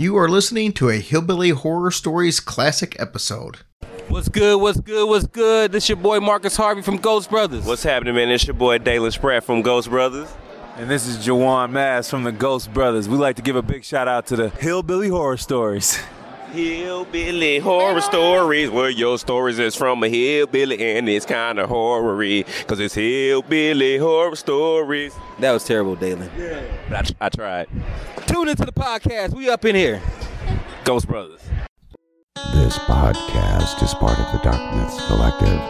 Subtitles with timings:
[0.00, 3.56] You are listening to a Hillbilly Horror Stories classic episode.
[4.06, 4.60] What's good?
[4.60, 5.08] What's good?
[5.08, 5.72] What's good?
[5.72, 7.64] This your boy Marcus Harvey from Ghost Brothers.
[7.64, 8.30] What's happening, man?
[8.30, 10.32] It's your boy Dalen Spratt from Ghost Brothers.
[10.76, 13.08] And this is Juwan Mass from the Ghost Brothers.
[13.08, 15.98] We like to give a big shout out to the Hillbilly Horror Stories.
[16.52, 22.42] Hillbilly horror stories, where your stories is from a hillbilly and it's kind of horror
[22.66, 25.14] cause it's hillbilly horror stories.
[25.40, 26.30] That was terrible, Dalen.
[26.88, 27.68] But I, I tried.
[28.26, 29.34] Tune into the podcast.
[29.34, 30.00] We up in here.
[30.84, 31.42] Ghost Brothers.
[32.54, 35.60] This podcast is part of the Dark Myths Collective.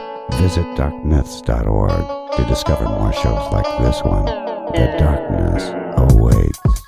[0.41, 4.27] Visit darkmyths.org to discover more shows like this one.
[4.27, 5.64] The darkness
[5.97, 6.88] awaits.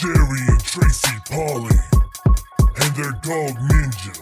[0.00, 1.76] Jerry and Tracy Polly,
[2.58, 4.16] and their dog Ninja.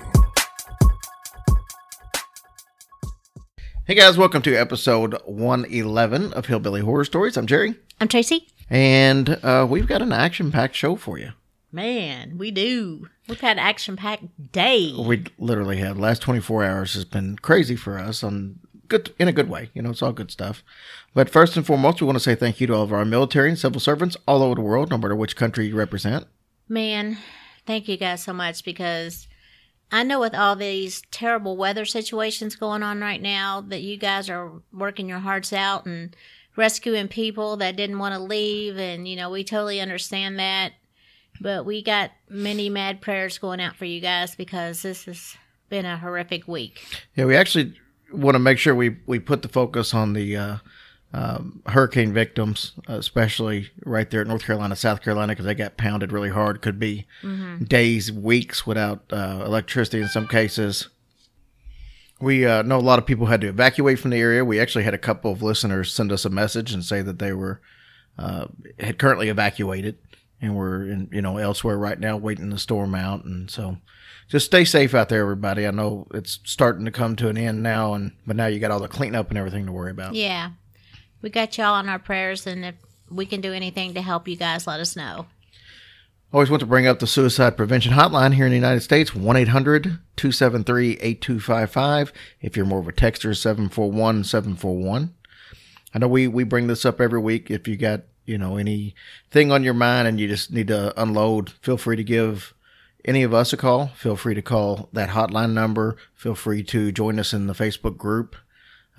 [3.87, 7.37] Hey guys, welcome to episode 111 of Hillbilly Horror Stories.
[7.37, 8.49] I'm Jerry, I'm Tracy.
[8.69, 11.31] and uh, we've got an action packed show for you.
[11.71, 13.07] Man, we do.
[13.29, 14.93] We've had action packed day.
[14.99, 15.97] We literally have.
[15.97, 19.71] Last 24 hours has been crazy for us on good in a good way.
[19.75, 20.63] You know, it's all good stuff.
[21.15, 23.49] But first and foremost, we want to say thank you to all of our military
[23.49, 26.27] and civil servants all over the world, no matter which country you represent.
[26.69, 27.19] Man,
[27.67, 29.29] thank you guys so much because
[29.91, 34.29] I know with all these terrible weather situations going on right now that you guys
[34.29, 36.15] are working your hearts out and
[36.57, 38.77] rescuing people that didn't want to leave.
[38.77, 40.73] And, you know, we totally understand that.
[41.41, 45.37] But we got many mad prayers going out for you guys because this has
[45.69, 46.81] been a horrific week.
[47.15, 47.79] Yeah, we actually
[48.13, 50.57] want to make sure we, we put the focus on the uh,
[51.13, 56.13] um, hurricane victims, especially right there at North Carolina, South Carolina, because they got pounded
[56.13, 56.61] really hard.
[56.61, 57.07] Could be
[57.65, 60.89] days, weeks without uh, electricity in some cases.
[62.21, 64.45] We uh, know a lot of people had to evacuate from the area.
[64.45, 67.33] We actually had a couple of listeners send us a message and say that they
[67.33, 67.61] were
[68.19, 68.47] uh,
[68.81, 69.99] had currently evacuated
[70.41, 73.25] and were in you know elsewhere right now, waiting the storm out.
[73.25, 73.79] And so,
[74.29, 75.67] just stay safe out there, everybody.
[75.67, 78.71] I know it's starting to come to an end now, and but now you got
[78.71, 80.15] all the cleanup and everything to worry about.
[80.15, 80.51] Yeah.
[81.23, 82.75] We got y'all on our prayers, and if
[83.11, 85.27] we can do anything to help you guys, let us know.
[86.31, 89.37] Always want to bring up the suicide prevention hotline here in the United States 1
[89.37, 92.13] 800 273 8255.
[92.43, 95.15] If you're more of a texter, 741 741.
[95.95, 97.51] I know we, we bring this up every week.
[97.51, 101.49] If you got, you know, anything on your mind and you just need to unload,
[101.63, 102.53] feel free to give
[103.05, 103.89] any of us a call.
[103.89, 105.97] Feel free to call that hotline number.
[106.15, 108.37] Feel free to join us in the Facebook group.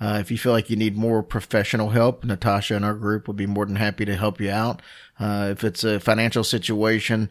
[0.00, 3.36] Uh, if you feel like you need more professional help, Natasha and our group would
[3.36, 4.80] be more than happy to help you out.
[5.18, 7.28] Uh, if it's a financial situation,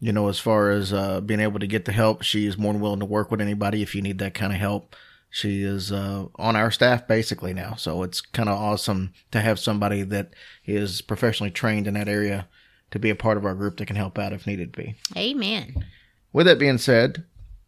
[0.00, 2.72] you know, as far as uh, being able to get the help, she is more
[2.72, 4.96] than willing to work with anybody if you need that kind of help.
[5.30, 9.58] She is uh, on our staff basically now, so it's kind of awesome to have
[9.58, 10.32] somebody that
[10.64, 12.48] is professionally trained in that area
[12.90, 14.96] to be a part of our group that can help out if needed be.
[15.16, 15.84] Amen.
[16.32, 17.24] With that being said,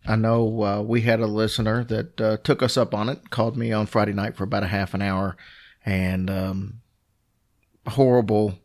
[0.07, 3.57] I know uh, we had a listener that uh, took us up on it, called
[3.57, 5.37] me on Friday night for about a half an hour,
[5.85, 6.81] and um,
[7.87, 8.59] horrible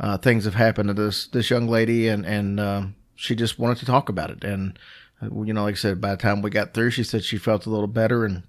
[0.00, 3.78] uh, things have happened to this this young lady, and and um, she just wanted
[3.78, 4.44] to talk about it.
[4.44, 4.78] And
[5.22, 7.38] uh, you know, like I said, by the time we got through, she said she
[7.38, 8.44] felt a little better, and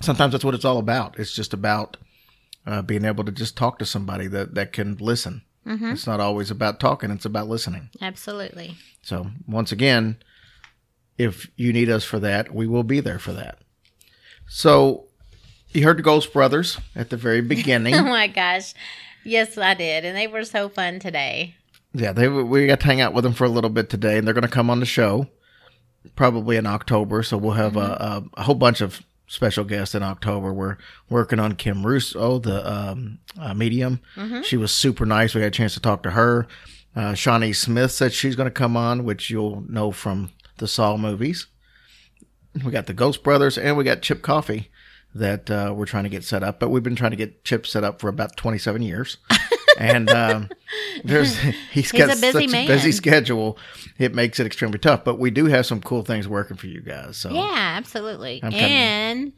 [0.00, 1.18] sometimes that's what it's all about.
[1.18, 1.96] It's just about
[2.66, 5.42] uh, being able to just talk to somebody that that can listen.
[5.66, 5.92] Mm-hmm.
[5.92, 7.90] It's not always about talking; it's about listening.
[8.00, 8.76] Absolutely.
[9.02, 10.16] So once again,
[11.18, 13.58] if you need us for that, we will be there for that.
[14.48, 15.06] So
[15.70, 17.94] you heard the Ghost Brothers at the very beginning.
[17.98, 18.74] Oh my gosh.
[19.24, 20.04] Yes, I did.
[20.04, 21.56] And they were so fun today.
[21.92, 24.26] yeah, they we got to hang out with them for a little bit today, and
[24.26, 25.26] they're going to come on the show
[26.14, 27.24] probably in October.
[27.24, 28.28] So we'll have a, mm-hmm.
[28.36, 30.52] a, a whole bunch of special guest in October.
[30.52, 30.76] We're
[31.08, 34.00] working on Kim Russo, the um, uh, medium.
[34.42, 35.34] She was super nice.
[35.34, 36.46] We had a chance to talk to her.
[36.94, 40.96] Uh, Shawnee Smith said she's going to come on, which you'll know from the Saw
[40.96, 41.46] movies.
[42.64, 44.70] We got the Ghost Brothers, and we got Chip Coffey
[45.14, 46.58] that uh, we're trying to get set up.
[46.58, 49.18] But we've been trying to get Chip set up for about 27 years.
[49.78, 50.48] and um,
[51.04, 51.36] there's
[51.72, 52.64] he's got a busy such man.
[52.64, 53.58] a busy schedule.
[53.98, 55.04] It makes it extremely tough.
[55.04, 57.16] But we do have some cool things working for you guys.
[57.16, 58.40] So Yeah, absolutely.
[58.42, 59.32] I'm kinda- and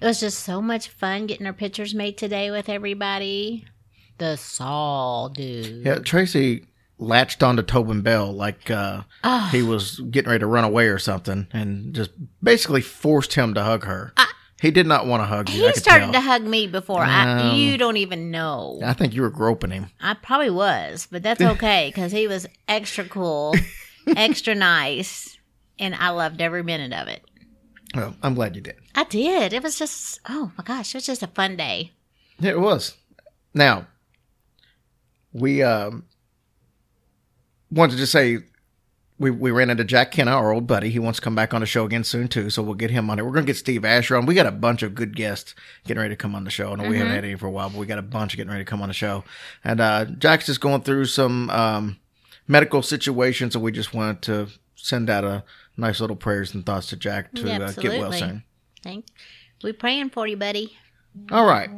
[0.00, 3.64] it was just so much fun getting our pictures made today with everybody.
[4.18, 5.84] The Saw dude.
[5.84, 6.66] Yeah, Tracy
[6.98, 9.48] latched onto Tobin Bell like uh, Ah.
[9.50, 12.10] he was getting ready to run away or something, and just
[12.42, 14.12] basically forced him to hug her.
[14.64, 15.66] He did not want to hug you.
[15.66, 17.02] He started to hug me before.
[17.02, 18.80] I, Um, you don't even know.
[18.82, 19.90] I think you were groping him.
[20.00, 23.54] I probably was, but that's okay because he was extra cool,
[24.16, 25.36] extra nice,
[25.78, 27.22] and I loved every minute of it.
[27.94, 28.76] Well, I'm glad you did.
[28.94, 29.52] I did.
[29.52, 31.92] It was just, oh my gosh, it was just a fun day.
[32.40, 32.96] Yeah, it was.
[33.52, 33.86] Now,
[35.34, 36.06] we um,
[37.70, 38.38] wanted to just say
[39.18, 40.90] we, we ran into Jack Kenna, our old buddy.
[40.90, 42.50] He wants to come back on the show again soon, too.
[42.50, 43.24] So we'll get him on it.
[43.24, 44.26] We're going to get Steve Asher on.
[44.26, 46.72] We got a bunch of good guests getting ready to come on the show.
[46.72, 48.50] I know we haven't had any for a while, but we got a bunch getting
[48.50, 49.24] ready to come on the show.
[49.62, 51.98] And uh, Jack's just going through some um,
[52.48, 55.44] medical situations, so we just wanted to send out a
[55.76, 58.42] nice little prayers and thoughts to Jack to uh, get well soon.
[58.82, 59.06] Thank.
[59.62, 60.76] We're praying for you, buddy.
[61.30, 61.70] All right.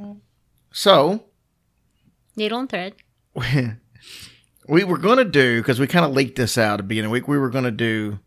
[0.72, 1.24] So
[2.34, 2.94] Needle and thread.
[4.68, 7.06] we were going to do because we kind of leaked this out at the beginning
[7.06, 7.28] of the week.
[7.28, 8.18] We were going to do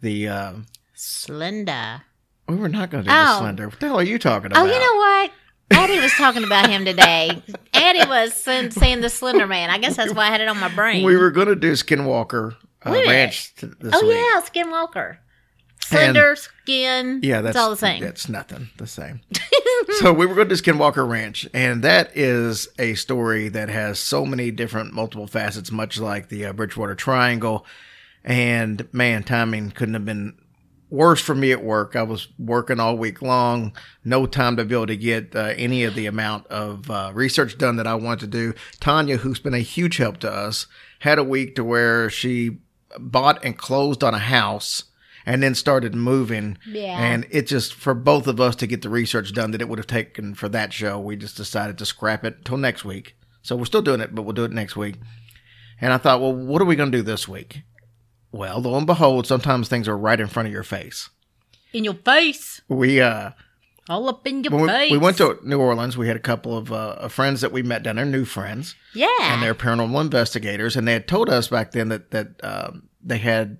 [0.00, 0.28] the.
[0.28, 0.52] Uh,
[0.94, 2.02] Slender.
[2.48, 3.38] we were not going to do the Oh.
[3.38, 3.68] slender.
[3.68, 4.62] What the hell are you talking about?
[4.62, 5.30] Oh, you know what?
[5.70, 7.42] Addie was talking about him today.
[7.74, 8.70] Addie was saying,
[9.00, 9.70] the Slender Man.
[9.70, 11.04] I guess that's why I had it on my brain.
[11.04, 12.52] we were going to do Skinwalker
[12.82, 13.06] uh, Wait a minute.
[13.08, 14.16] Ranch this oh week.
[14.16, 15.18] yeah, Skinwalker.
[15.88, 17.20] Slender skin.
[17.22, 18.02] Yeah, that's it's all the same.
[18.02, 19.20] That's nothing the same.
[19.98, 24.26] so we were going to Skinwalker Ranch, and that is a story that has so
[24.26, 27.64] many different, multiple facets, much like the uh, Bridgewater Triangle.
[28.24, 30.36] And man, timing couldn't have been
[30.90, 31.96] worse for me at work.
[31.96, 33.72] I was working all week long,
[34.04, 37.58] no time to be able to get uh, any of the amount of uh, research
[37.58, 38.54] done that I wanted to do.
[38.80, 40.66] Tanya, who's been a huge help to us,
[41.00, 42.58] had a week to where she
[42.98, 44.84] bought and closed on a house
[45.26, 46.58] and then started moving.
[46.66, 46.98] Yeah.
[46.98, 49.78] And it just, for both of us to get the research done that it would
[49.78, 53.16] have taken for that show, we just decided to scrap it till next week.
[53.42, 54.96] So we're still doing it, but we'll do it next week.
[55.80, 57.62] And I thought, well, what are we going to do this week?
[58.32, 61.08] Well, lo and behold, sometimes things are right in front of your face.
[61.72, 62.60] in your face.
[62.68, 63.30] We, uh,
[63.88, 64.90] All up in your when we, face.
[64.90, 65.96] we went to New Orleans.
[65.96, 69.06] We had a couple of, uh, friends that we met down there, new friends, Yeah.
[69.20, 70.76] and they're paranormal investigators.
[70.76, 73.58] And they had told us back then that that um, they had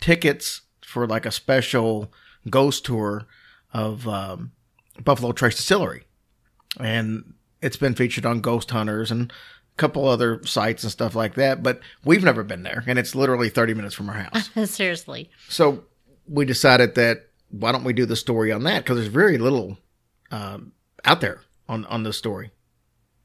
[0.00, 2.10] tickets for like a special
[2.48, 3.26] ghost tour
[3.74, 4.52] of um,
[5.04, 6.04] Buffalo Trace Distillery,
[6.80, 11.34] and it's been featured on Ghost Hunters and a couple other sites and stuff like
[11.34, 11.62] that.
[11.62, 14.50] But we've never been there, and it's literally thirty minutes from our house.
[14.70, 15.30] Seriously.
[15.50, 15.84] So
[16.26, 18.84] we decided that why don't we do the story on that?
[18.84, 19.76] Because there's very little
[20.30, 20.72] um,
[21.04, 22.50] out there on on this story.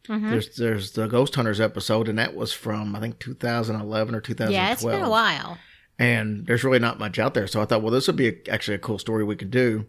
[0.10, 0.32] Mm-hmm.
[0.32, 4.52] There's there's the Ghost Hunters episode, and that was from I think 2011 or 2012.
[4.52, 5.58] Yeah, it's been a while.
[6.00, 7.48] And there's really not much out there.
[7.48, 9.86] So I thought, well, this would be a, actually a cool story we could do.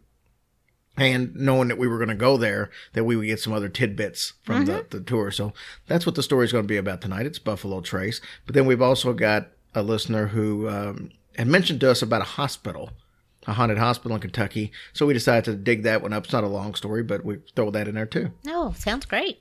[0.97, 3.69] And knowing that we were going to go there, that we would get some other
[3.69, 5.33] tidbits from the, the tour.
[5.33, 5.53] So
[5.89, 7.27] that's what the story is going to be about tonight.
[7.27, 8.21] It's Buffalo Trace.
[8.47, 12.25] But then we've also got a listener who um, had mentioned to us about a
[12.25, 12.91] hospital,
[13.49, 14.71] a haunted hospital in Kentucky.
[14.93, 16.25] So we decided to dig that one up.
[16.25, 18.31] It's not a long story, but we throw that in there too.
[18.45, 19.41] No, sounds great.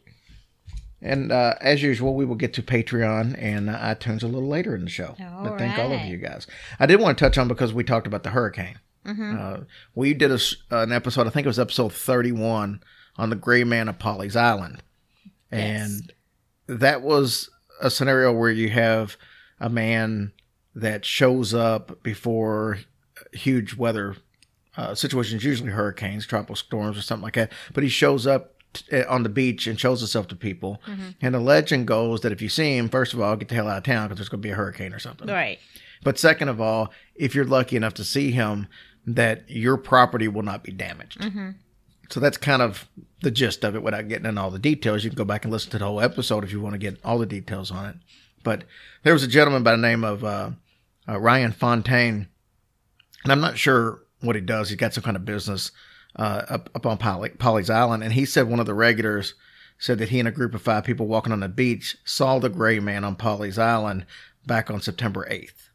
[1.04, 4.74] And uh, as usual, we will get to Patreon and uh, iTunes a little later
[4.74, 5.16] in the show.
[5.36, 6.48] All but thank all of you guys.
[6.80, 8.80] I did want to touch on because we talked about the hurricane.
[9.38, 9.58] Uh,
[9.96, 10.40] we did a
[10.72, 12.82] an episode, I think it was episode 31,
[13.18, 14.82] on the Gray Man of Pawleys Island.
[15.52, 16.14] And
[16.68, 17.50] that was
[17.82, 19.18] a scenario where you have
[19.60, 20.32] a man
[20.74, 22.80] that shows up before
[23.34, 24.16] huge weather
[24.78, 27.52] uh, situations, usually hurricanes, tropical storms, or something like that.
[27.74, 30.82] But he shows up t- uh, on the beach and shows himself to people.
[31.22, 33.68] And the legend goes that if you see him, first of all, get the hell
[33.68, 35.28] out of town because there's going to be a hurricane or something.
[35.28, 35.60] Right.
[36.04, 38.68] But second of all, if you're lucky enough to see him,
[39.06, 41.24] that your property will not be damaged.
[42.10, 42.88] So that's kind of
[43.22, 45.04] the gist of it without getting into all the details.
[45.04, 47.00] You can go back and listen to the whole episode if you want to get
[47.04, 47.96] all the details on it.
[48.44, 48.66] But
[49.04, 50.52] there was a gentleman by the name of uh,
[51.08, 52.28] uh, Ryan Fontaine,
[53.24, 54.70] and I'm not sure what he does.
[54.70, 55.72] He's got some kind of business
[56.16, 58.04] uh, up, up on Polly, Pawleys Island.
[58.04, 59.34] And he said one of the regulars
[59.80, 62.50] said that he and a group of five people walking on the beach saw the
[62.50, 64.06] gray man on Pawleys Island
[64.46, 65.70] back on September 8th.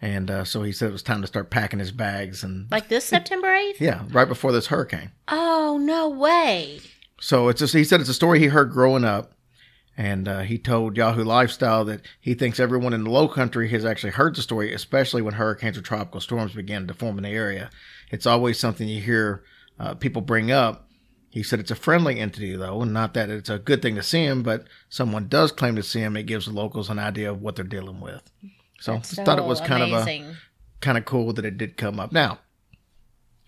[0.00, 2.88] And uh, so he said it was time to start packing his bags and Like
[2.88, 3.78] this September 8th?
[3.80, 5.12] yeah, right before this hurricane.
[5.28, 6.80] Oh, no way.
[7.20, 9.32] So it's just, he said it's a story he heard growing up.
[9.96, 13.84] And uh, he told Yahoo Lifestyle that he thinks everyone in the low country has
[13.84, 17.30] actually heard the story, especially when hurricanes or tropical storms begin to form in the
[17.30, 17.70] area.
[18.10, 19.44] It's always something you hear
[19.82, 20.88] uh, people bring up.
[21.30, 24.02] He said it's a friendly entity, though, and not that it's a good thing to
[24.02, 26.16] see him, but someone does claim to see him.
[26.16, 28.22] It gives the locals an idea of what they're dealing with.
[28.80, 30.34] So I just thought it was So kind of a
[30.80, 32.12] kind of cool that it did come up.
[32.12, 32.40] Now,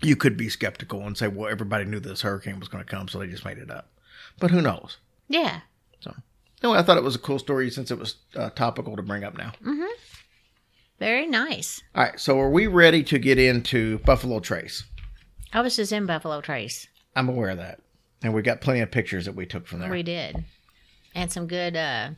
[0.02, 3.08] you could be skeptical and say, well, everybody knew this hurricane was going to come,
[3.08, 3.90] so they just made it up.
[4.38, 4.96] But who knows?
[5.28, 5.60] Yeah.
[6.00, 6.14] So
[6.62, 9.24] no, I thought it was a cool story since it was uh, topical to bring
[9.24, 9.52] up now.
[10.98, 11.82] Very nice.
[11.94, 14.84] All right, so are we ready to get into Buffalo Trace?
[15.54, 16.86] I was just in Buffalo Trace.
[17.16, 17.80] I'm aware of that,
[18.22, 19.88] and we got plenty of pictures that we took from there.
[19.90, 20.44] We did.
[21.14, 22.10] And some good uh,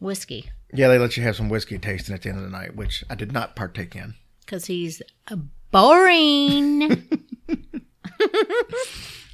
[0.00, 2.74] whiskey Yeah, they let you have some whiskey tasting at the end of the night,
[2.74, 4.14] which I did not partake in.
[4.44, 5.00] because he's
[5.30, 5.36] uh,
[5.70, 7.08] boring.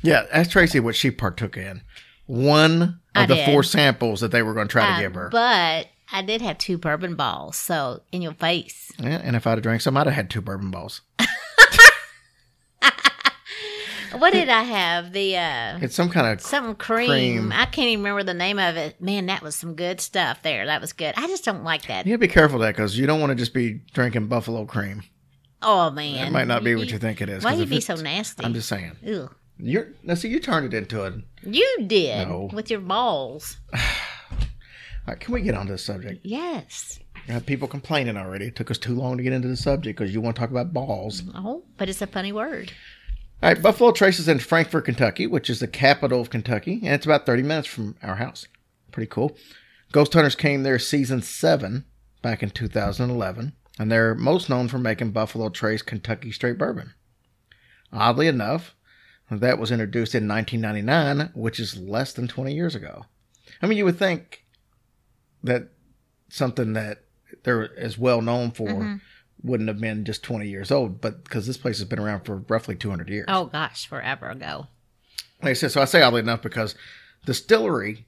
[0.03, 1.83] Yeah, ask Tracy what she partook in.
[2.25, 3.45] One I of the did.
[3.53, 5.29] four samples that they were going to try to Uh, give her.
[5.31, 8.91] But I did have two bourbon balls, so in your face.
[8.99, 11.03] Yeah, and if I'd have drank some, I'd have had two bourbon balls.
[14.19, 15.13] What did I have?
[15.13, 17.09] The uh It's some kind of something cream.
[17.09, 17.53] Cream.
[17.53, 19.01] I can't even remember the name of it.
[19.01, 20.67] Man, that was some good stuff there.
[20.67, 21.15] That was good.
[21.17, 22.07] I just don't like that.
[22.07, 24.65] You gotta be careful of that because you don't want to just be drinking buffalo
[24.65, 25.03] cream.
[25.63, 27.45] Oh man, It might not be what you think it is.
[27.45, 28.45] Why you be so nasty?
[28.45, 28.97] I'm just saying.
[29.03, 29.31] Ew.
[29.59, 31.13] You're now see you turned it into a.
[31.43, 32.49] You did No.
[32.53, 33.59] with your balls.
[35.07, 36.21] right, can we get on to the subject?
[36.25, 36.99] Yes.
[37.29, 38.47] I have people complaining already.
[38.47, 40.51] It took us too long to get into the subject because you want to talk
[40.51, 41.23] about balls.
[41.35, 42.73] Oh, but it's a funny word.
[43.43, 46.93] All right, Buffalo Trace is in Frankfort, Kentucky, which is the capital of Kentucky, and
[46.93, 48.47] it's about 30 minutes from our house.
[48.93, 49.35] Pretty cool.
[49.93, 51.87] Ghost Hunters came there season seven
[52.21, 56.93] back in 2011, and they're most known for making Buffalo Trace Kentucky Straight Bourbon.
[57.91, 58.77] Oddly enough,
[59.31, 63.07] that was introduced in 1999, which is less than 20 years ago.
[63.63, 64.45] I mean, you would think
[65.43, 65.69] that
[66.29, 67.05] something that
[67.45, 68.97] they're as well known for mm-hmm.
[69.43, 72.37] Wouldn't have been just 20 years old, but because this place has been around for
[72.49, 73.25] roughly 200 years.
[73.29, 74.67] Oh gosh, forever ago.
[75.43, 76.75] Like I said, so I say oddly enough because
[77.25, 78.07] distillery,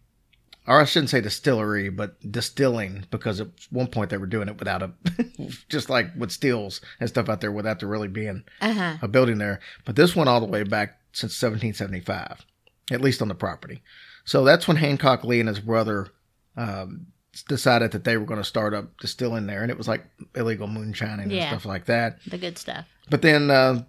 [0.67, 4.59] or I shouldn't say distillery, but distilling, because at one point they were doing it
[4.59, 4.91] without a,
[5.69, 8.97] just like with stills and stuff out there without there really being Uh huh.
[9.03, 9.61] a building there.
[9.85, 12.45] But this went all the way back since 1775,
[12.91, 13.83] at least on the property.
[14.25, 16.09] So that's when Hancock Lee and his brother
[16.57, 17.07] um,
[17.49, 20.05] decided that they were going to start up distilling there, and it was like
[20.37, 22.19] illegal moonshining and stuff like that.
[22.27, 22.85] The good stuff.
[23.11, 23.85] But then uh,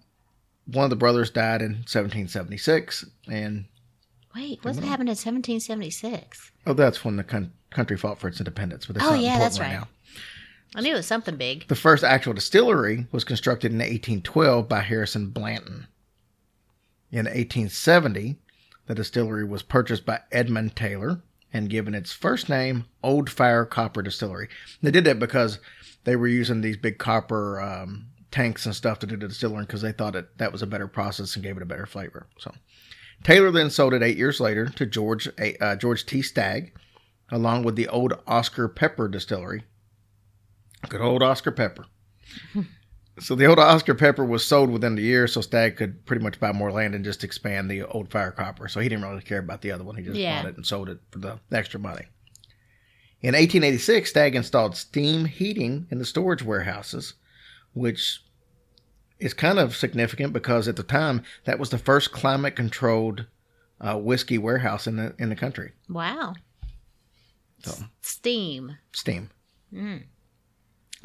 [0.66, 3.66] one of the brothers died in 1776, and
[4.36, 6.52] Wait, what happened in 1776?
[6.66, 8.86] oh, that's when the coun- country fought for its independence.
[8.86, 9.72] But Oh, yeah, that's right.
[9.74, 9.88] now.
[10.76, 11.68] I knew it was something big.
[11.68, 15.86] The first actual distillery was constructed in 1812 by Harrison Blanton.
[17.12, 18.38] In 1870,
[18.88, 21.22] the distillery was purchased by Edmund Taylor
[21.54, 24.50] and given its first name, Old Fire Copper Distillery.
[24.82, 25.60] They did that because
[26.04, 29.84] they were using these big copper um, tanks and stuff to do the distilling because
[29.84, 32.28] they thought it, that was a better process and gave it a better flavor.
[32.40, 32.52] So
[33.24, 35.30] Taylor then sold it eight years later to George
[35.62, 36.22] uh, George T.
[36.22, 36.74] Stagg,
[37.30, 39.64] along with the old Oscar Pepper Distillery.
[40.90, 41.86] Good old Oscar Pepper.
[43.20, 46.40] so the old Oscar Pepper was sold within the year, so Stagg could pretty much
[46.40, 48.68] buy more land and just expand the old Fire Copper.
[48.68, 49.96] So he didn't really care about the other one.
[49.96, 50.42] He just Yeah.
[50.42, 52.08] bought it and sold it for the extra money.
[53.22, 57.14] In 1886, Stagg installed steam heating in the storage warehouses,
[57.74, 58.22] which
[59.20, 63.26] is kind of significant because at the time that was the first climate controlled
[63.80, 65.72] uh, whiskey warehouse in the in the country.
[65.88, 66.34] Wow.
[67.64, 68.78] So Steam.
[68.92, 69.30] steam.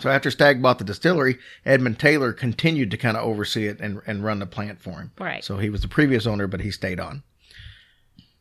[0.00, 4.00] So after Stagg bought the distillery, Edmund Taylor continued to kind of oversee it and,
[4.06, 5.12] and run the plant for him.
[5.18, 5.44] Right.
[5.44, 7.24] So he was the previous owner, but he stayed on.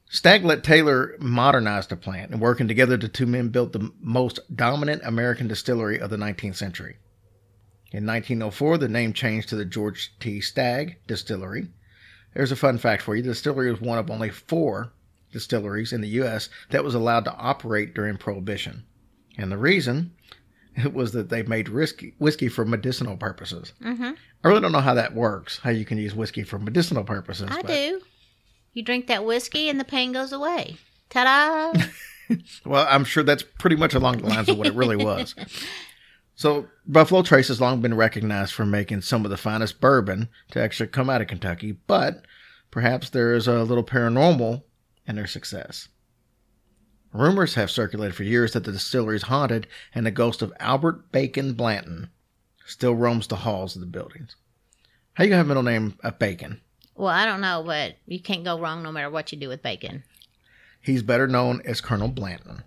[0.09, 4.39] Stagg let Taylor modernize the plant, and working together, the two men built the most
[4.55, 6.97] dominant American distillery of the 19th century.
[7.91, 10.39] In 1904, the name changed to the George T.
[10.39, 11.67] Stagg Distillery.
[12.33, 13.21] There's a fun fact for you.
[13.21, 14.93] The distillery was one of only four
[15.31, 16.49] distilleries in the U.S.
[16.69, 18.85] that was allowed to operate during Prohibition.
[19.37, 20.13] And the reason
[20.93, 23.73] was that they made whiskey, whiskey for medicinal purposes.
[23.83, 24.11] Mm-hmm.
[24.43, 27.49] I really don't know how that works, how you can use whiskey for medicinal purposes.
[27.51, 28.01] I do.
[28.73, 30.77] You drink that whiskey and the pain goes away.
[31.09, 31.23] Ta
[31.73, 31.81] da!
[32.65, 35.33] Well, I'm sure that's pretty much along the lines of what it really was.
[36.35, 40.61] So, Buffalo Trace has long been recognized for making some of the finest bourbon to
[40.61, 42.25] actually come out of Kentucky, but
[42.69, 44.61] perhaps there is a little paranormal
[45.07, 45.87] in their success.
[47.17, 51.11] Rumors have circulated for years that the distillery is haunted and the ghost of Albert
[51.11, 52.09] Bacon Blanton
[52.65, 54.35] still roams the halls of the buildings.
[55.13, 56.61] How you gonna have a middle name of Bacon?
[56.97, 59.61] well, I don't know, but you can't go wrong no matter what you do with
[59.61, 60.03] bacon.
[60.81, 62.63] He's better known as Colonel Blanton.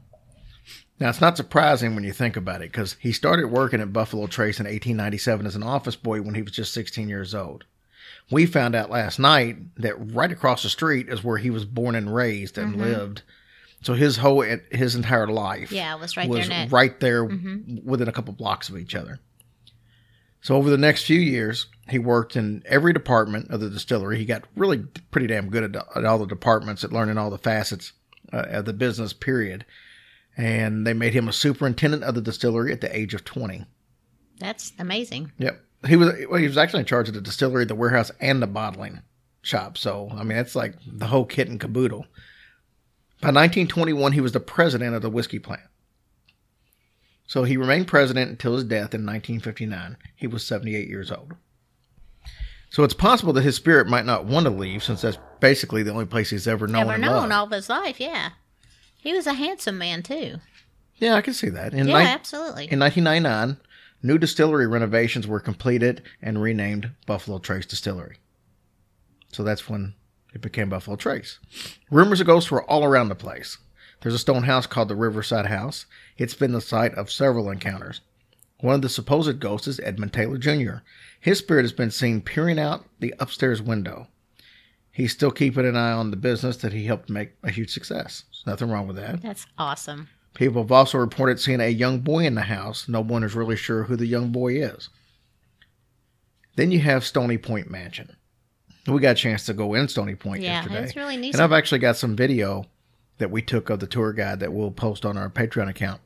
[0.98, 4.26] Now, it's not surprising when you think about it because he started working at Buffalo
[4.26, 7.64] Trace in 1897 as an office boy when he was just 16 years old.
[8.30, 11.94] We found out last night that right across the street is where he was born
[11.94, 12.82] and raised and mm-hmm.
[12.82, 13.22] lived.
[13.82, 16.68] So his whole his entire life Yeah, was right was there.
[16.68, 19.20] Right there within a couple blocks of each other.
[20.42, 24.18] So over the next few years, he worked in every department of the distillery.
[24.18, 24.78] He got really
[25.10, 27.92] pretty damn good at, at all the departments, at learning all the facets
[28.32, 29.12] uh, of the business.
[29.12, 29.64] Period.
[30.36, 33.66] and they made him a superintendent of the distillery at the age of 20.
[34.38, 35.32] That's amazing.
[35.38, 35.60] Yep.
[35.86, 38.46] He was well, he was actually in charge of the distillery, the warehouse, and the
[38.46, 39.00] bottling
[39.42, 39.76] shop.
[39.78, 42.06] So I mean, that's like the whole kit and caboodle.
[43.20, 45.62] By 1921, he was the president of the whiskey plant.
[47.26, 49.96] So he remained president until his death in 1959.
[50.16, 51.34] He was 78 years old.
[52.70, 55.90] So it's possible that his spirit might not want to leave, since that's basically the
[55.92, 56.80] only place he's ever known.
[56.86, 57.32] Never and known loved.
[57.32, 58.00] all of his life.
[58.00, 58.30] Yeah,
[58.96, 60.36] he was a handsome man too.
[60.96, 61.72] Yeah, I can see that.
[61.72, 62.68] In, Yeah, nine- absolutely.
[62.70, 63.56] in 1999,
[64.02, 68.16] new distillery renovations were completed and renamed Buffalo Trace Distillery.
[69.32, 69.94] So that's when
[70.34, 71.38] it became Buffalo Trace.
[71.90, 73.58] Rumors of ghosts were all around the place.
[74.00, 75.86] There's a stone house called the Riverside House.
[76.16, 78.00] It's been the site of several encounters.
[78.60, 80.82] One of the supposed ghosts is Edmund Taylor Jr.
[81.20, 84.08] His spirit has been seen peering out the upstairs window.
[84.92, 88.24] He's still keeping an eye on the business that he helped make a huge success.
[88.30, 89.22] There's nothing wrong with that.
[89.22, 90.08] That's awesome.
[90.34, 92.88] People have also reported seeing a young boy in the house.
[92.88, 94.88] No one is really sure who the young boy is.
[96.56, 98.16] Then you have Stony Point Mansion.
[98.86, 100.82] We got a chance to go in Stony Point Yeah, yesterday.
[100.84, 101.34] it's really neat.
[101.34, 102.64] And I've actually got some video
[103.18, 106.00] that we took of the tour guide that we'll post on our Patreon account.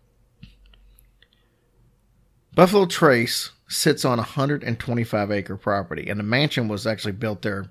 [2.55, 7.63] Buffalo Trace sits on a 125 acre property, and the mansion was actually built there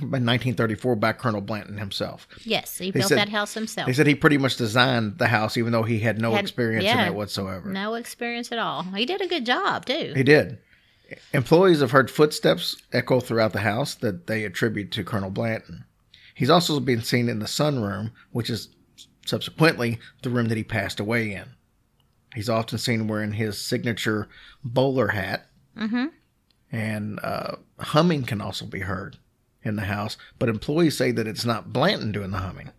[0.00, 2.26] by 1934 by Colonel Blanton himself.
[2.44, 3.86] Yes, he They built said- that house himself.
[3.86, 6.84] They said he pretty much designed the house, even though he had no Had- experience
[6.86, 7.70] in it whatsoever.
[7.70, 8.82] no experience at all.
[8.82, 10.12] He did a good job too.
[10.14, 10.58] He did.
[11.32, 15.84] Employees have heard footsteps echo throughout the house that they attribute to Colonel Blanton.
[16.34, 18.68] He's also been seen in the sunroom, which is
[19.26, 21.44] subsequently the room that he passed away in.
[22.34, 24.28] He's often seen wearing his signature
[24.64, 26.06] bowler hat, Mm-hmm.
[26.72, 29.16] and uh, humming can also be heard
[29.62, 30.16] in the house.
[30.38, 32.70] But employees say that it's not Blanton doing the humming.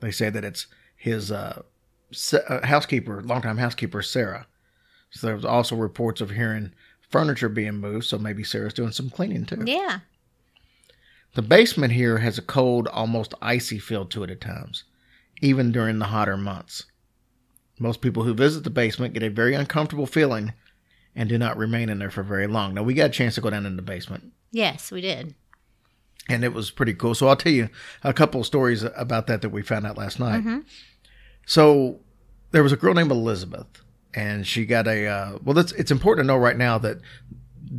[0.00, 1.62] They say that it's his uh,
[2.32, 4.46] uh, housekeeper, longtime housekeeper Sarah.
[5.10, 6.72] So there's also reports of hearing
[7.08, 8.06] furniture being moved.
[8.06, 9.62] So maybe Sarah's doing some cleaning too.
[9.66, 10.00] Yeah.
[11.34, 14.84] The basement here has a cold, almost icy feel to it at times,
[15.42, 16.84] even during the hotter months.
[17.78, 20.52] Most people who visit the basement get a very uncomfortable feeling
[21.14, 22.74] and do not remain in there for very long.
[22.74, 25.34] Now, we got a chance to go down in the basement, Yes, we did.
[26.28, 27.14] and it was pretty cool.
[27.14, 27.68] So, I'll tell you
[28.02, 30.40] a couple of stories about that that we found out last night.
[30.40, 30.58] Mm-hmm.
[31.46, 32.00] So,
[32.50, 33.66] there was a girl named Elizabeth,
[34.14, 36.98] and she got a, uh, well, it's, it's important to know right now that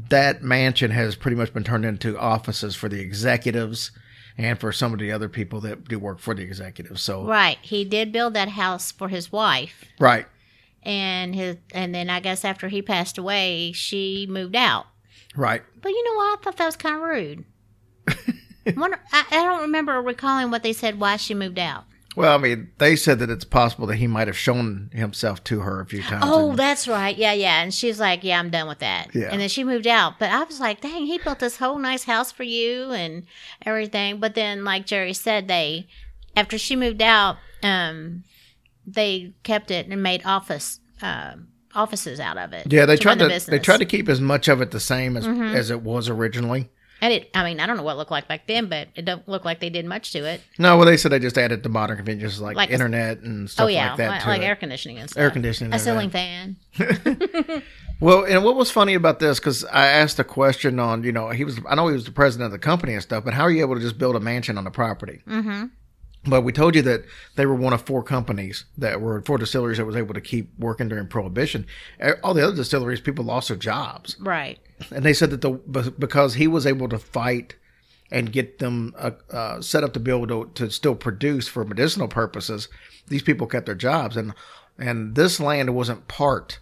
[0.10, 3.92] that mansion has pretty much been turned into offices for the executives
[4.38, 7.02] and for some of the other people that do work for the executives.
[7.02, 7.58] So, Right.
[7.62, 10.28] He did build that house for his wife, right.
[10.84, 14.86] and his, and then I guess after he passed away, she moved out.
[15.36, 15.64] Right.
[15.82, 16.40] But you know what?
[16.40, 17.46] I thought that was kind of rude.
[18.78, 21.86] Wonder, I, I don't remember recalling what they said why she moved out.
[22.20, 25.62] Well, I mean, they said that it's possible that he might have shown himself to
[25.62, 26.26] her a few times.
[26.28, 27.16] Oh, and- that's right.
[27.18, 27.62] Yeah, yeah.
[27.62, 29.30] And she's like, "Yeah, I'm done with that." Yeah.
[29.32, 30.20] And then she moved out.
[30.20, 33.24] But I was like, "Dang, he built this whole nice house for you and
[33.66, 35.88] everything." But then, like Jerry said, they
[36.36, 38.26] after she moved out, um,
[38.86, 41.36] they kept it and made office uh,
[41.74, 42.68] offices out of it.
[42.70, 43.36] yeah, they to tried to the they.
[43.38, 43.62] Mm-hmm.
[43.64, 46.70] tried to keep as much of it the same as as it was originally.
[47.02, 49.06] And it, I mean, I don't know what it looked like back then, but it
[49.06, 50.42] don't look like they did much to it.
[50.58, 53.66] No, well, they said they just added the modern conveniences like, Like- internet and stuff
[53.66, 55.22] oh yeah, like that like, like air conditioning and stuff.
[55.22, 56.58] Air conditioning a ceiling fan.
[58.02, 61.30] Well, and what was funny about this because I asked a question on you know
[61.30, 63.44] he was I know he was the president of the company and stuff, but how
[63.44, 65.22] are you able to just build a mansion on the property?
[65.28, 65.66] Mm-hmm.
[66.26, 67.04] But we told you that
[67.36, 70.52] they were one of four companies that were four distilleries that was able to keep
[70.60, 71.66] working during Prohibition.
[72.24, 74.18] All the other distilleries, people lost their jobs.
[74.20, 74.60] Right.
[74.92, 77.56] And they said that the because he was able to fight
[78.12, 81.64] and get them uh, uh, set up to be able to, to still produce for
[81.64, 82.68] medicinal purposes,
[83.08, 84.34] these people kept their jobs, and
[84.78, 86.60] and this land wasn't part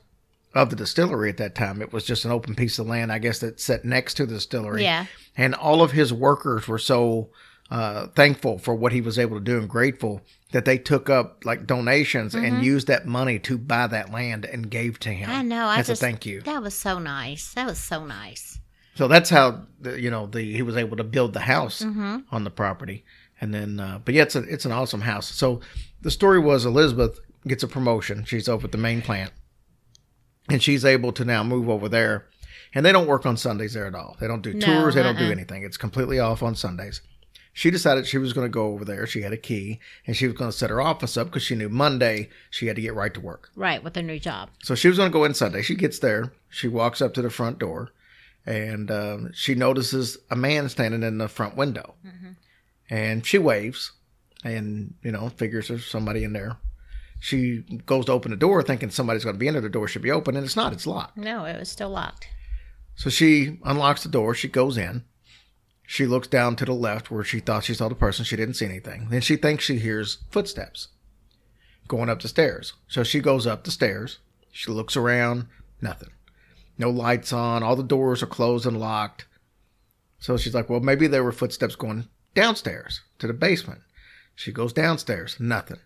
[0.54, 1.82] of the distillery at that time.
[1.82, 4.36] It was just an open piece of land, I guess, that sat next to the
[4.36, 4.84] distillery.
[4.84, 5.06] Yeah.
[5.36, 7.30] and all of his workers were so
[7.70, 11.44] uh, thankful for what he was able to do and grateful that they took up
[11.44, 15.30] like donations and used that money to buy that land and gave to him.
[15.30, 15.40] Mm-hmm.
[15.40, 15.66] I know.
[15.66, 16.42] I as just a thank you.
[16.42, 17.54] That was so nice.
[17.54, 18.60] That was so nice.
[18.96, 22.20] So that's how the, you know the he was able to build the house Mm-hmm.
[22.32, 23.04] on the property,
[23.42, 25.28] and then uh, but yeah, it's a, it's an awesome house.
[25.28, 25.60] So
[26.02, 28.24] the story was Elizabeth gets a promotion.
[28.26, 29.32] She's over at the main plant,
[30.50, 32.28] and she's able to now move over there.
[32.74, 34.18] And they don't work on Sundays there at all.
[34.20, 34.96] They don't do No, tours.
[34.96, 35.32] They don't do uh-uh.
[35.32, 35.64] anything.
[35.64, 37.02] It's completely off on Sundays.
[37.58, 39.08] She decided she was going to go over there.
[39.08, 41.56] She had a key, and she was going to set her office up because she
[41.56, 43.50] knew Monday she had to get right to work.
[43.56, 44.52] Right, with their new job.
[44.62, 45.64] So she was going to go in Sunday.
[45.64, 46.32] She gets there.
[46.50, 47.90] She walks up to the front door,
[48.46, 51.96] and um, she notices a man standing in the front window,
[52.92, 53.92] and she waves,
[54.44, 56.58] and you know figures there's somebody in there,
[57.20, 59.64] she goes to open the door thinking somebody's going to be in there.
[59.64, 60.74] The door should be open, and it's not.
[60.74, 61.18] It's locked.
[61.18, 62.28] No, it was still locked.
[62.94, 64.36] So she unlocks the door.
[64.36, 65.06] She goes in.
[65.90, 68.26] She looks down to the left where she thought she saw the person.
[68.26, 69.08] She didn't see anything.
[69.10, 70.90] Then she thinks she hears footsteps
[71.88, 72.74] going up the stairs.
[72.90, 74.20] So she goes up the stairs.
[74.52, 75.48] She looks around.
[75.82, 76.10] Nothing.
[76.78, 77.64] No lights on.
[77.64, 79.28] All the doors are closed and locked.
[80.20, 83.80] So she's like, well, maybe there were footsteps going downstairs to the basement.
[84.36, 85.38] She goes downstairs.
[85.40, 85.80] Nothing.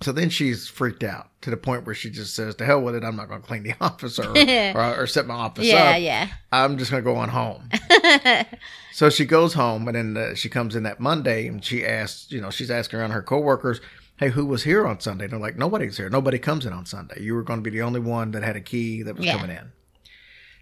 [0.00, 2.94] So then she's freaked out to the point where she just says, "To hell with
[2.94, 3.04] it!
[3.04, 4.32] I'm not going to clean the office or,
[4.76, 6.00] or, or set my office Yeah, up.
[6.00, 6.28] yeah.
[6.52, 7.68] I'm just going to go on home."
[8.92, 12.30] so she goes home, and then uh, she comes in that Monday, and she asks,
[12.30, 13.80] you know, she's asking around her coworkers,
[14.18, 16.10] "Hey, who was here on Sunday?" And they're like, "Nobody's here.
[16.10, 17.22] Nobody comes in on Sunday.
[17.22, 19.36] You were going to be the only one that had a key that was Yeah.
[19.38, 19.72] coming in."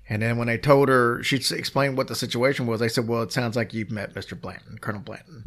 [0.08, 2.80] And then when they told her, she explained what the situation was.
[2.80, 4.38] They said, "Well, it sounds like you've met Mr.
[4.38, 5.44] Blanton, Colonel Blanton."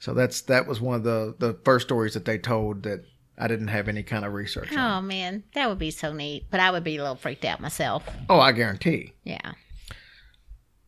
[0.00, 3.04] So that's that was one of the the first stories that they told that
[3.42, 4.72] I didn't have any kind of research.
[4.72, 4.78] on.
[4.78, 6.46] Oh man, that would be so neat.
[6.48, 8.04] But I would be a little freaked out myself.
[8.30, 9.14] Oh, I guarantee.
[9.24, 9.52] Yeah.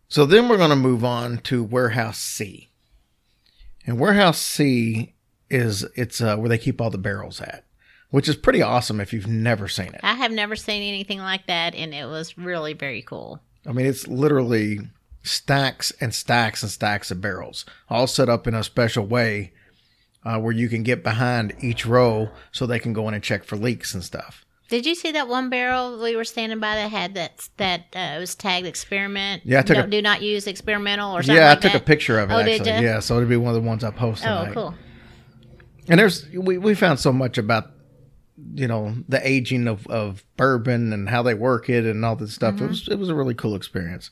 [0.07, 2.71] So then we're going to move on to Warehouse C.
[3.85, 5.15] And Warehouse C
[5.51, 7.65] is it's uh, where they keep all the barrels at,
[8.11, 10.01] which is pretty awesome if you've never seen it.
[10.05, 13.41] I have never seen anything like that, and it was really very cool.
[13.67, 14.79] I mean, it's literally
[15.25, 19.53] stacks and stacks and stacks of barrels, all set up in a special way
[20.25, 23.45] uh, where you can get behind each row so they can go in and check
[23.45, 24.45] for leaks and stuff.
[24.69, 28.17] Did you see that one barrel we were standing by that had that that uh,
[28.19, 29.43] was tagged experiment?
[29.45, 31.37] Yeah, I took a- do not use experimental or something.
[31.37, 31.83] Yeah, like I took that?
[31.83, 32.85] a picture of it Oh, did actually.
[32.87, 32.93] ya?
[32.95, 34.29] Yeah, so it'll be one of the ones I posted.
[34.29, 34.55] Oh, tonight.
[34.55, 34.75] cool.
[35.89, 37.71] And there's we, we found so much about
[38.55, 42.33] you know the aging of, of bourbon and how they work it and all this
[42.35, 42.55] stuff.
[42.55, 42.65] Mm-hmm.
[42.65, 44.11] It was it was a really cool experience.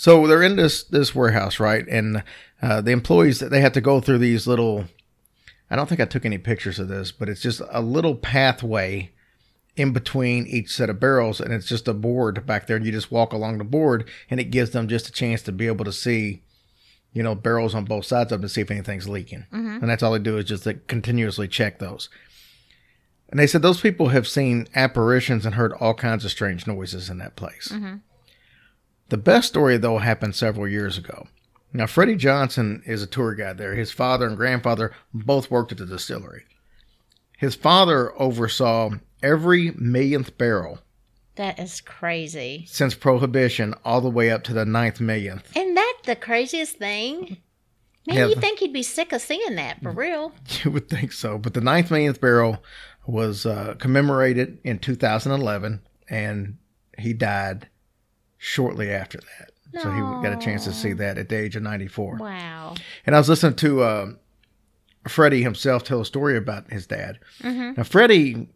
[0.00, 1.86] So they're in this this warehouse, right?
[1.86, 2.24] And
[2.62, 4.86] uh, the employees that they have to go through these little.
[5.70, 9.10] I don't think I took any pictures of this, but it's just a little pathway
[9.76, 12.90] in between each set of barrels, and it's just a board back there, and you
[12.92, 15.84] just walk along the board, and it gives them just a chance to be able
[15.84, 16.42] to see
[17.12, 19.44] you know, barrels on both sides of them to see if anything's leaking.
[19.82, 22.08] And that's all they do is just like, continuously check those.
[23.28, 27.10] And they said those people have seen apparitions and heard all kinds of strange noises
[27.10, 27.70] in that place.
[29.10, 31.26] The best story, though, happened several years ago.
[31.72, 33.74] Now, Freddie Johnson is a tour guide there.
[33.74, 36.44] His father and grandfather both worked at the distillery.
[37.38, 38.90] His father oversaw
[39.22, 40.80] every millionth barrel
[41.36, 42.64] That is crazy.
[42.68, 45.56] since Prohibition all the way up to the ninth millionth.
[45.56, 47.38] Isn't that the craziest thing?
[48.06, 48.26] Man, Yeah.
[48.26, 50.32] you think he'd be sick of seeing that for real?
[50.64, 52.62] You would think so, but the ninth millionth barrel
[53.06, 56.58] was uh, commemorated in 2011, and
[56.98, 57.68] he died
[58.42, 59.52] shortly after that.
[59.82, 62.16] So he got a chance to see that at the age of 94.
[62.16, 62.74] Wow.
[63.06, 64.06] And I was listening to uh,
[65.06, 67.20] Freddie himself tell a story about his dad.
[67.76, 68.48] Now, Freddie,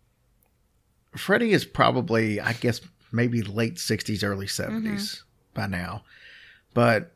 [1.17, 2.81] Freddie is probably, I guess,
[3.13, 6.03] maybe late 60s, early 70s by now.
[6.73, 7.13] But,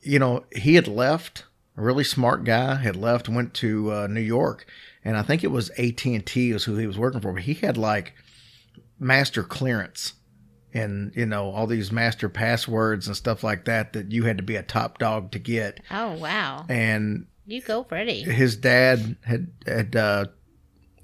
[0.00, 1.44] you know, he had left,
[1.76, 4.66] a really smart guy, had left, went to uh, New York.
[5.04, 7.32] And I think it was AT&T was who he was working for.
[7.32, 8.14] But he had like
[8.98, 10.14] master clearance
[10.74, 14.42] and, you know, all these master passwords and stuff like that that you had to
[14.42, 15.80] be a top dog to get.
[15.90, 16.66] Oh wow.
[16.68, 18.22] And You go, Freddie.
[18.22, 20.26] his dad had had uh,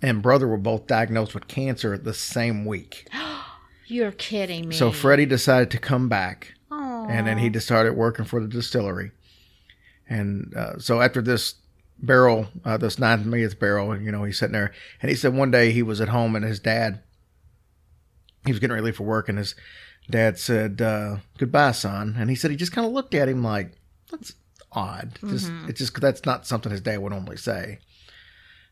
[0.02, 3.08] and brother were both diagnosed with cancer the same week.
[3.86, 4.74] You're kidding me.
[4.74, 7.06] So Freddie decided to come back, Aw.
[7.08, 9.10] and then he just started working for the distillery.
[10.08, 11.56] And uh, so after this
[11.98, 15.50] barrel, uh, this nine millionth barrel, you know, he's sitting there, and he said one
[15.50, 17.00] day he was at home, and his dad,
[18.44, 19.54] he was getting ready for work, and his
[20.10, 23.42] dad said, uh, "Goodbye, son," and he said he just kind of looked at him
[23.42, 23.72] like,
[24.10, 24.34] "That's
[24.72, 25.18] odd.
[25.28, 27.78] Just it's just that's not something his dad would normally say."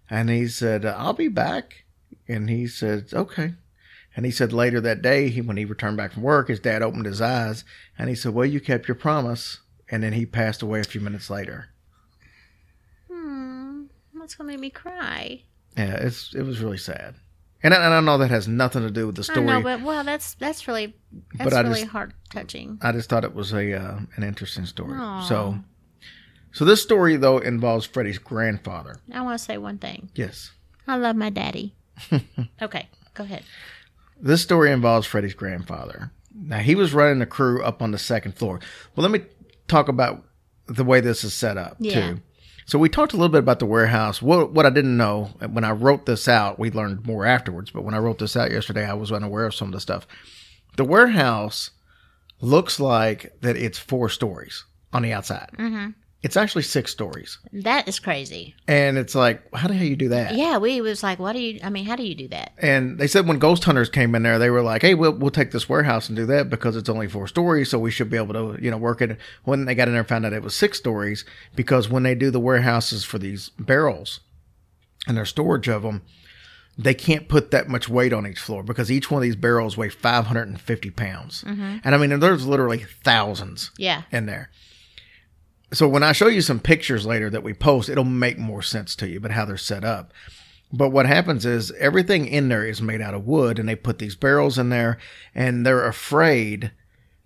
[0.09, 1.85] And he said, "I'll be back,"
[2.26, 3.54] and he said, "Okay."
[4.16, 6.83] And he said later that day, he, when he returned back from work, his dad
[6.83, 7.64] opened his eyes
[7.96, 9.61] and he said, Well, you kept your promise.
[9.90, 11.68] And then he passed away a few minutes later.
[13.11, 13.85] Hmm.
[14.14, 15.42] That's gonna make me cry.
[15.76, 17.16] Yeah, it's it was really sad.
[17.62, 19.46] And I, and I know that has nothing to do with the I story.
[19.46, 20.94] know, but well, that's that's really
[21.35, 22.79] that's But really heart touching.
[22.83, 24.96] I just thought it was a uh, an interesting story.
[24.99, 25.23] Aw.
[25.23, 25.59] So,
[26.53, 28.96] so this story though involves Freddie's grandfather.
[29.12, 30.11] I want to say one thing.
[30.14, 30.53] Yes,
[30.88, 31.75] I love my daddy.
[32.62, 33.42] okay, go ahead.
[34.20, 36.11] this story involves Freddie's grandfather.
[36.35, 38.61] Now he was running the crew up on the second floor.
[38.96, 39.27] Well, let me
[39.68, 40.25] talk about
[40.66, 42.12] the way this is set up Yeah.
[42.12, 42.20] too.
[42.70, 44.22] So we talked a little bit about the warehouse.
[44.22, 47.72] What what I didn't know when I wrote this out, we learned more afterwards.
[47.72, 50.06] But when I wrote this out yesterday, I was unaware of some of the stuff.
[50.76, 51.72] The warehouse
[52.40, 55.50] looks like that it's four stories on the outside.
[55.59, 55.88] Mm-hmm.
[56.22, 58.54] It's actually six stories, That is crazy.
[58.68, 60.35] and it's like, how the hell do you do that?
[60.35, 61.59] Yeah, we was like, what do you?
[61.64, 62.52] I mean, how do you do that?
[62.59, 65.30] And they said when ghost hunters came in there, they were like, "Hey, we'll we'll
[65.30, 68.18] take this warehouse and do that because it's only four stories, so we should be
[68.18, 70.42] able to you know work it." When they got in there, and found out it
[70.42, 71.24] was six stories
[71.56, 74.20] because when they do the warehouses for these barrels
[75.09, 76.02] and their storage of them,
[76.76, 79.78] they can't put that much weight on each floor because each one of these barrels
[79.78, 81.78] weigh 550 pounds, mm-hmm.
[81.83, 84.02] and I mean there's literally thousands Yeah.
[84.12, 84.50] in there.
[85.72, 88.96] So when I show you some pictures later that we post, it'll make more sense
[88.96, 90.12] to you, but how they're set up.
[90.72, 93.98] But what happens is everything in there is made out of wood, and they put
[93.98, 94.98] these barrels in there,
[95.35, 96.72] and they're afraid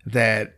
[0.05, 0.57] that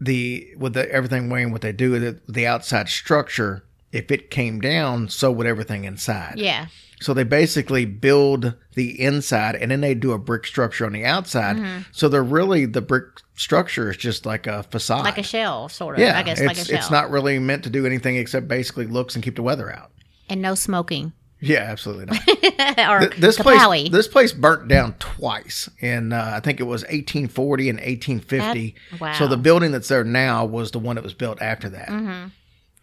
[0.00, 4.60] the with the everything weighing what they do, that the outside structure, if it came
[4.60, 6.34] down, so would everything inside.
[6.36, 6.66] Yeah.
[7.00, 11.04] So they basically build the inside and then they do a brick structure on the
[11.04, 11.56] outside.
[11.56, 11.82] Mm-hmm.
[11.92, 13.04] So they're really the brick
[13.36, 15.04] structure is just like a facade.
[15.04, 16.00] Like a shell, sort of.
[16.00, 16.76] yeah, I guess it's, like a shell.
[16.76, 19.92] it's not really meant to do anything except basically looks and keep the weather out.
[20.28, 21.12] and no smoking.
[21.40, 22.78] Yeah, absolutely not.
[22.90, 23.44] or Th- this kapowie.
[23.44, 28.74] place this place burnt down twice in uh, I think it was 1840 and 1850.
[28.90, 29.12] That- wow.
[29.12, 31.90] So the building that's there now was the one that was built after that.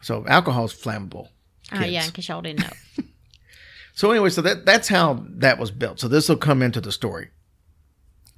[0.01, 1.29] So alcohol is flammable.
[1.71, 2.08] Oh, yeah, kids.
[2.08, 3.03] in case y'all didn't know.
[3.95, 6.01] So anyway, so that that's how that was built.
[6.01, 7.29] So this will come into the story.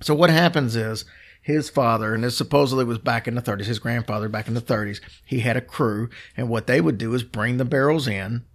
[0.02, 1.04] So what happens is
[1.42, 4.62] his father, and this supposedly was back in the 30s, his grandfather back in the
[4.62, 8.46] 30s, he had a crew, and what they would do is bring the barrels in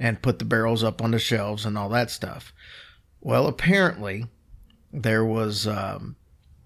[0.00, 2.52] and put the barrels up on the shelves and all that stuff.
[3.20, 4.26] Well, apparently
[4.92, 6.16] there was um,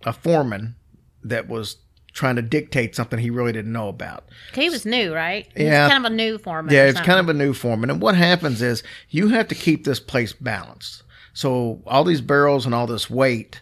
[0.07, 0.77] a foreman
[1.23, 1.77] that was
[2.14, 4.24] trying to dictate something he really didn't know about.
[4.55, 5.46] He was new, right?
[5.57, 5.85] He Yeah.
[5.85, 6.72] was kind of a new foreman.
[6.72, 7.90] Yeah, it's kind of a new foreman.
[7.90, 11.03] And what happens is you have to keep this place balanced.
[11.33, 13.61] So all these barrels and all this weight,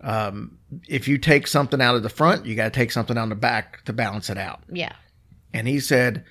[0.00, 0.56] um,
[0.88, 3.28] if you take something out of the front, you got to take something out of
[3.28, 4.62] the back to balance it out.
[4.72, 4.92] Yeah.
[5.52, 6.24] And he said,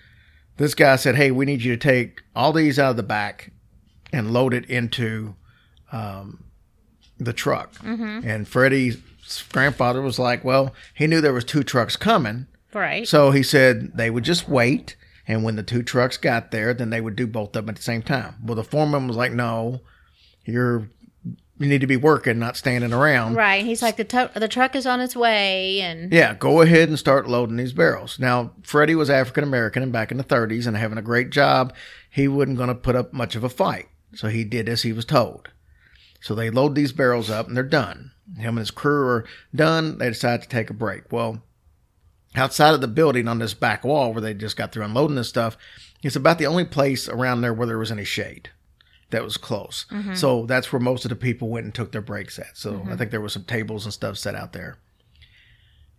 [0.57, 3.51] this guy said, hey, we need you to take all these out of the back
[4.11, 5.35] and load it into
[5.91, 6.43] um,
[7.19, 7.73] the truck.
[7.83, 8.97] And Freddie's
[9.51, 12.47] grandfather was like, well, he knew there was two trucks coming.
[12.73, 13.07] Right.
[13.07, 14.95] So he said they would just wait,
[15.27, 17.75] and when the two trucks got there, then they would do both of them at
[17.75, 18.35] the same time.
[18.43, 19.81] Well, the foreman was like, "No,
[20.45, 20.89] you're
[21.59, 23.63] you need to be working, not standing around." right.
[23.63, 27.29] He's like the the truck is on its way, and Yeah, go ahead and start
[27.29, 28.19] loading these barrels.
[28.19, 31.73] Now, Freddie was African American and back in the 30s and having a great job.
[32.09, 34.93] He wasn't going to put up much of a fight, so he did as he
[34.93, 35.49] was told.
[36.21, 38.11] So they load these barrels up and they're done.
[38.37, 39.97] Him and his crew are done.
[39.97, 41.11] They decide to take a break.
[41.11, 41.41] Well,
[42.35, 45.29] outside of the building on this back wall where they just got through unloading this
[45.29, 45.57] stuff,
[46.01, 48.49] it's about the only place around there where there was any shade
[49.11, 49.85] that was close.
[49.91, 50.15] Mm-hmm.
[50.15, 52.57] So that's where most of the people went and took their breaks at.
[52.57, 52.95] So I mm-hmm.
[52.97, 54.77] think there were some tables and stuff set out there.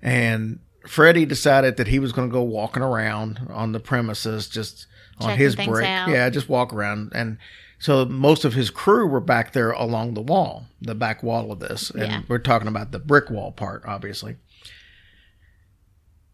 [0.02, 4.86] And Freddie decided that he was going to go walking around on the premises just
[5.18, 5.86] on Checking his break.
[5.86, 6.08] out.
[6.08, 7.12] Yeah, just walk around.
[7.14, 7.38] And
[7.84, 11.58] so most of his crew were back there along the wall, the back wall of
[11.60, 11.90] this.
[11.90, 12.22] And Yeah.
[12.28, 14.36] we're talking about the brick wall part, obviously.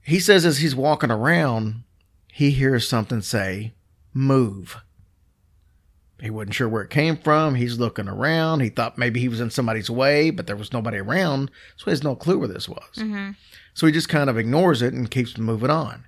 [0.02, 1.82] He says as he's walking around,
[2.28, 3.74] he hears something say,
[4.14, 4.76] Move.
[6.20, 7.56] He wasn't sure where it came from.
[7.56, 8.60] He's looking around.
[8.60, 11.50] He thought maybe he was in somebody's way, but there was nobody around.
[11.76, 12.94] So he has no clue where this was.
[12.94, 13.32] Mm-hmm.
[13.74, 16.04] So he just kind of ignores it and keeps moving on.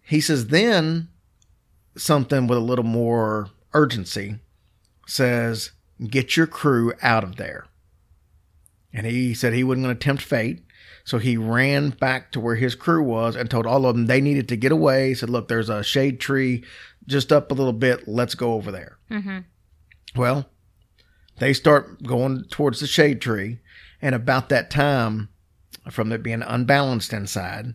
[0.00, 1.08] He says, then
[1.96, 4.38] something with a little more urgency
[5.06, 5.72] says,
[6.06, 7.66] Get your crew out of there.
[8.92, 10.62] And he said he wasn't going to tempt fate.
[11.04, 14.20] So he ran back to where his crew was and told all of them they
[14.20, 15.08] needed to get away.
[15.08, 16.64] He said, Look, there's a shade tree
[17.06, 18.06] just up a little bit.
[18.06, 18.98] Let's go over there.
[20.14, 20.48] Well,
[21.38, 23.58] they start going towards the shade tree.
[24.00, 25.30] And about that time,
[25.90, 27.74] from it being unbalanced inside,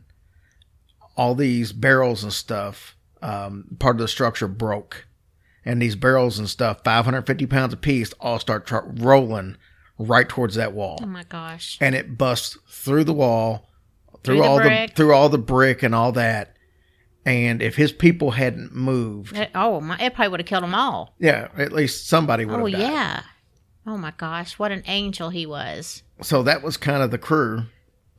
[1.18, 5.06] all these barrels and stuff, um, part of the structure broke.
[5.66, 9.56] And these barrels and stuff, 550 pounds apiece, all start tr- rolling
[10.00, 13.70] right towards that wall oh my gosh, and it busts through the wall,
[14.24, 14.90] through, Through the all brick.
[14.90, 16.56] the through all the brick and all that.
[17.26, 20.76] And if his people hadn't moved, It- oh my, it probably would have killed them
[20.76, 21.14] all.
[21.20, 22.80] yeah, at least somebody would have Oh died.
[22.82, 23.22] yeah.
[23.86, 26.04] Oh my gosh, what an angel he was.
[26.22, 27.64] So that was kind of the crew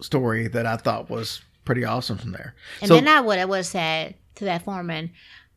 [0.01, 2.55] story that I thought was pretty awesome from there.
[2.81, 5.11] And so then I would have would have said to that foreman,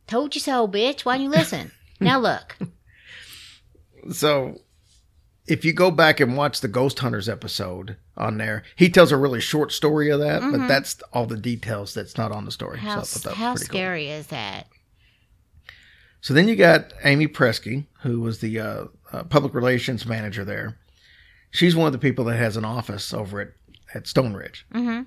[0.08, 1.02] "Told you so, bitch.
[1.02, 1.72] Why didn't you listen?
[2.00, 2.58] Now look."
[4.12, 4.60] so
[5.48, 9.18] if you go back and watch the Ghost Hunters episode on there, he tells a
[9.18, 12.78] really short story of that, but that's all the details that's not on the story.
[12.78, 12.88] Mm-hmm.
[12.88, 13.76] How so I thought that how pretty cool.
[13.78, 14.68] scary is that?
[16.20, 20.78] So then you got Amy Preske, who was the uh, uh, public relations manager there.
[21.52, 23.48] She's one of the people that has an office over at,
[23.94, 24.66] at Stone Ridge.
[24.74, 25.04] Mm-hmm.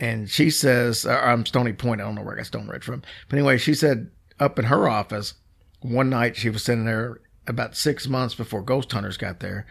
[0.00, 2.00] and she says, or I'm Stony Point.
[2.00, 4.64] I don't know where I got Stone Ridge from, but anyway, she said up in
[4.66, 5.34] her office
[5.80, 9.66] one night she was sitting there about six months before ghost hunters got there.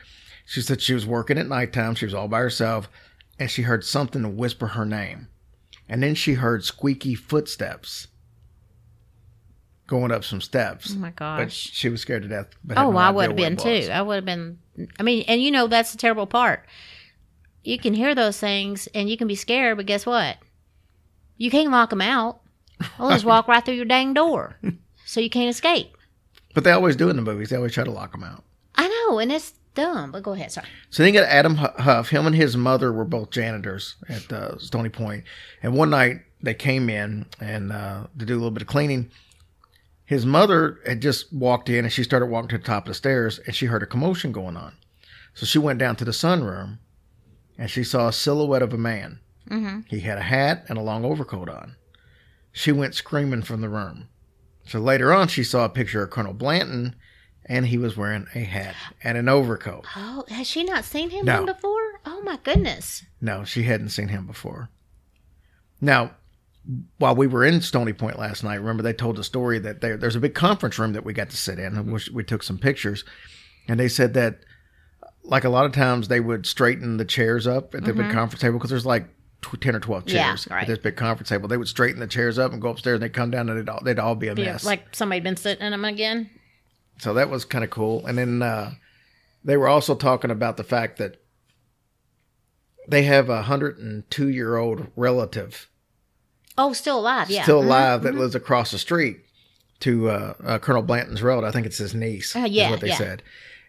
[0.46, 1.96] She said she was working at nighttime.
[1.96, 2.89] She was all by herself,
[3.38, 5.28] and she heard something whisper her name,
[5.89, 8.08] and then she heard squeaky footsteps
[9.88, 10.93] going up some steps.
[10.96, 11.38] Oh my god.
[11.38, 12.48] But she was scared to death.
[12.63, 13.89] But Oh, no I would have been too.
[13.91, 14.60] I would have been.
[15.00, 16.65] I mean, and you know that's the terrible part.
[17.63, 20.38] You can hear those things and you can be scared, but guess what?
[21.38, 22.41] You can't lock them out.
[22.98, 24.58] They'll just walk right through your dang door,
[25.06, 25.97] so you can't escape.
[26.58, 27.52] But they always do in the movies.
[27.52, 28.43] They always try to lock them out.
[28.74, 30.12] I know, and it's dumb.
[30.12, 30.52] But go ahead.
[30.52, 30.65] Sorry.
[30.89, 32.10] So then you got Adam Hu- Huff.
[32.10, 35.24] Him and his mother were both janitors at uh, Stony Point.
[35.62, 39.12] And one night they came in and uh, to do a little bit of cleaning.
[40.04, 42.96] His mother had just walked in and she started walking to the top of the
[42.96, 44.74] stairs and she heard a commotion going on.
[45.36, 46.80] So she went down to the sunroom
[47.56, 49.20] and she saw a silhouette of a man.
[49.48, 49.82] Mm-hmm.
[49.89, 51.76] He had a hat and a long overcoat on.
[52.52, 54.10] She went screaming from the room.
[54.67, 56.95] So later on, she saw a picture of Colonel Blanton
[57.45, 59.86] and he was wearing a hat and an overcoat.
[59.95, 61.45] Oh, has she not seen him No.
[61.45, 62.01] before?
[62.06, 63.06] Oh my goodness.
[63.21, 64.69] No, she hadn't seen him before.
[65.80, 66.12] Now,
[66.97, 69.95] while we were in Stony Point last night, remember they told the story that there,
[69.95, 72.58] there's a big conference room that we got to sit in, and we took some
[72.58, 73.06] pictures,
[73.67, 74.39] and they said that,
[75.23, 78.13] like a lot of times, they would straighten the chairs up at the big mm-hmm.
[78.13, 79.08] conference table because there's like
[79.41, 80.15] tw- ten or twelve Mm-hmm.
[80.15, 80.62] Yeah, chairs right.
[80.63, 81.47] at this big conference table.
[81.47, 83.69] They would straighten the chairs up and go upstairs, and they'd come down, and they'd
[83.69, 84.65] all, they'd all be a Be mess.
[84.65, 86.30] like somebody had been sitting in them again.
[87.00, 88.06] so that was kind of cool.
[88.06, 88.71] And then uh,
[89.43, 91.21] they were also talking about the fact that
[92.88, 95.67] they have a hundred and two year old relative
[96.60, 97.30] Oh, still alive.
[97.30, 97.43] Yeah.
[97.43, 97.65] still Mhm.
[97.65, 99.19] alive that lives across the street
[99.82, 101.43] to uh, uh, Colonel Blanton's road.
[101.43, 102.36] I think it's his niece.
[102.36, 102.95] Uh, is yeah, what they yeah.
[102.97, 103.21] said.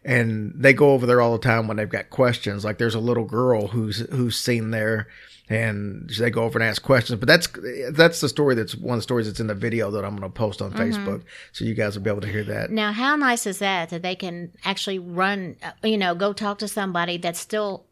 [0.04, 2.64] And they go over there all the time when they've got questions.
[2.64, 5.08] Like there's a little girl who's who's seen there,
[5.50, 7.18] and they go over and ask questions.
[7.18, 7.48] But that's
[7.92, 8.54] that's the story.
[8.54, 10.68] That's one of the stories that's in the video that I'm going to post on
[10.72, 10.82] Mm-hmm.
[10.82, 12.70] Facebook, so you guys will be able to hear that.
[12.70, 16.58] Now, how nice is that that they can actually run, uh, you know, go talk
[16.58, 17.86] to somebody that's still,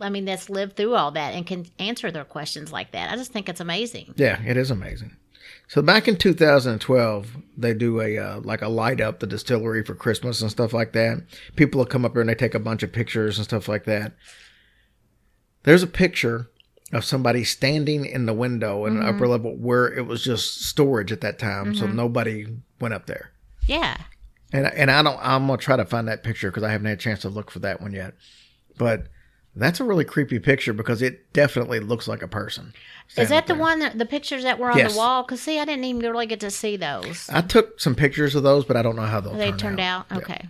[0.00, 3.12] I mean, that's lived through all that and can answer their questions like that.
[3.12, 4.14] I just think it's amazing.
[4.16, 5.16] Yeah, it is amazing.
[5.68, 9.94] So back in 2012, they do a uh, like a light up the distillery for
[9.94, 11.22] Christmas and stuff like that.
[11.56, 13.84] People will come up here and they take a bunch of pictures and stuff like
[13.84, 14.14] that.
[15.64, 16.48] There's a picture
[16.92, 19.30] of somebody standing in the window in the upper mm-hmm.
[19.30, 21.96] level where it was just storage at that time, so mm-hmm.
[21.96, 22.46] nobody
[22.80, 23.30] went up there.
[23.66, 23.96] Yeah.
[24.52, 25.18] And and I don't.
[25.20, 27.50] I'm gonna try to find that picture because I haven't had a chance to look
[27.50, 28.14] for that one yet.
[28.78, 29.08] But
[29.58, 32.72] that's a really creepy picture because it definitely looks like a person.
[33.16, 33.60] Is that the there.
[33.60, 34.92] one, that, the pictures that were on Yes.
[34.92, 35.22] the wall?
[35.22, 37.28] Because, see, I didn't even really get to see those.
[37.32, 39.80] I took some pictures of those, but I don't know how they'll they turn turned
[39.80, 40.06] out.
[40.10, 40.16] Yeah.
[40.18, 40.48] Okay.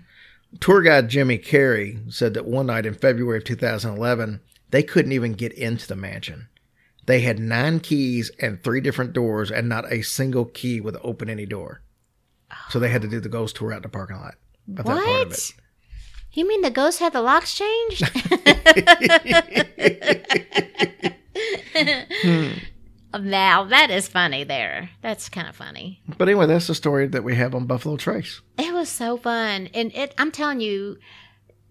[0.61, 4.41] Tour guide Jimmy Carey said that one night in February of 2011,
[4.71, 6.49] they couldn't even get into the mansion.
[7.07, 11.31] They had nine keys and three different doors, and not a single key would open
[11.31, 11.81] any door.
[12.71, 14.35] So they had to do the ghost tour out in the parking lot.
[14.69, 15.33] Of that part of What?
[15.33, 15.53] it.
[16.33, 18.03] You mean the ghost had the locks changed?
[22.23, 22.49] Hmm.
[23.31, 24.91] now, that is funny there.
[25.03, 26.01] That's kind of funny.
[26.19, 28.41] But anyway, that's the story that we have on Buffalo Trace.
[28.59, 30.15] It was so fun, and it.
[30.19, 30.99] I'm telling you,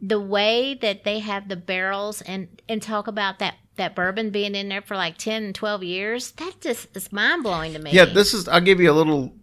[0.02, 4.56] the way that they have the barrels and and talk about that that bourbon being
[4.56, 8.06] in there for like 10 and 12 years that just is mind-blowing to me Yeah,
[8.06, 8.48] this is.
[8.48, 9.34] I'll give you a little,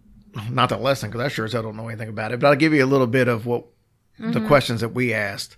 [0.49, 2.55] not the lesson because I sure as hell don't know anything about it, but I'll
[2.57, 3.65] give you a little bit of what
[4.19, 5.55] the questions that we asked.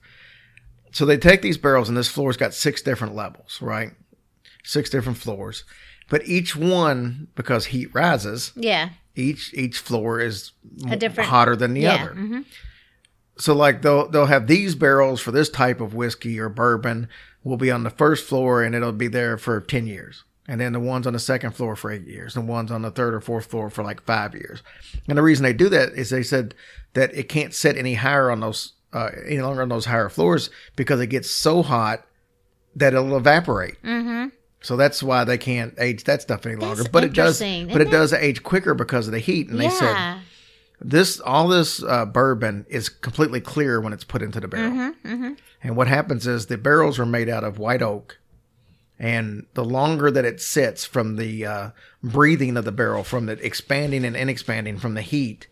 [0.91, 3.91] So they take these barrels, and this floor's got six different levels, right?
[4.63, 5.63] Six different floors,
[6.09, 10.51] but each one, because heat rises, yeah each each floor is
[10.89, 12.13] A different- hotter than the yeah other.
[12.13, 12.45] mhm.
[13.39, 17.07] So like they'll they'll have these barrels for this type of whiskey or bourbon
[17.43, 20.23] will be on the first floor and it'll be there for ten years.
[20.49, 22.81] And then the ones on the second floor for eight years, and the ones on
[22.81, 24.63] the third or fourth floor for like five years.
[25.07, 26.55] And the reason they do that is they said
[26.93, 30.49] that it can't set any higher on those uh, any longer on those higher floors
[30.77, 32.05] because it gets so hot
[32.77, 33.81] that it'll evaporate.
[33.83, 34.27] Mm-hmm.
[34.61, 36.77] So that's why they can't age that stuff any longer.
[36.83, 37.91] That's but it does, but it it?
[37.91, 39.49] does age quicker because of the heat.
[39.49, 40.19] And they said yeah
[40.79, 44.93] this all this uh, bourbon is completely clear when it's put into the barrel.
[45.03, 48.19] Mm-hmm, And what happens is the barrels are made out of white oak,
[48.99, 51.69] and the longer that it sits from the uh,
[52.03, 55.47] breathing of the barrel, from the expanding and inexpanding from the heat,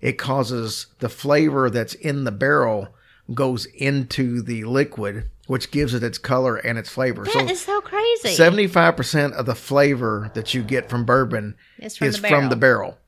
[0.00, 2.88] it causes the flavor that's in the barrel
[3.34, 7.24] goes into the liquid, which gives it its color and its flavor.
[7.24, 12.08] that is so crazy Seventy-five percent of the flavor that you get from bourbon from
[12.08, 12.98] is the from the barrel.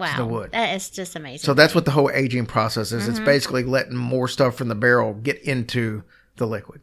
[0.00, 0.52] Wow the wood.
[0.52, 3.02] that is just amazing So that's what the whole aging process is.
[3.02, 3.10] Mm-hmm.
[3.10, 6.02] It's basically letting more stuff from the barrel get into
[6.36, 6.80] the liquid.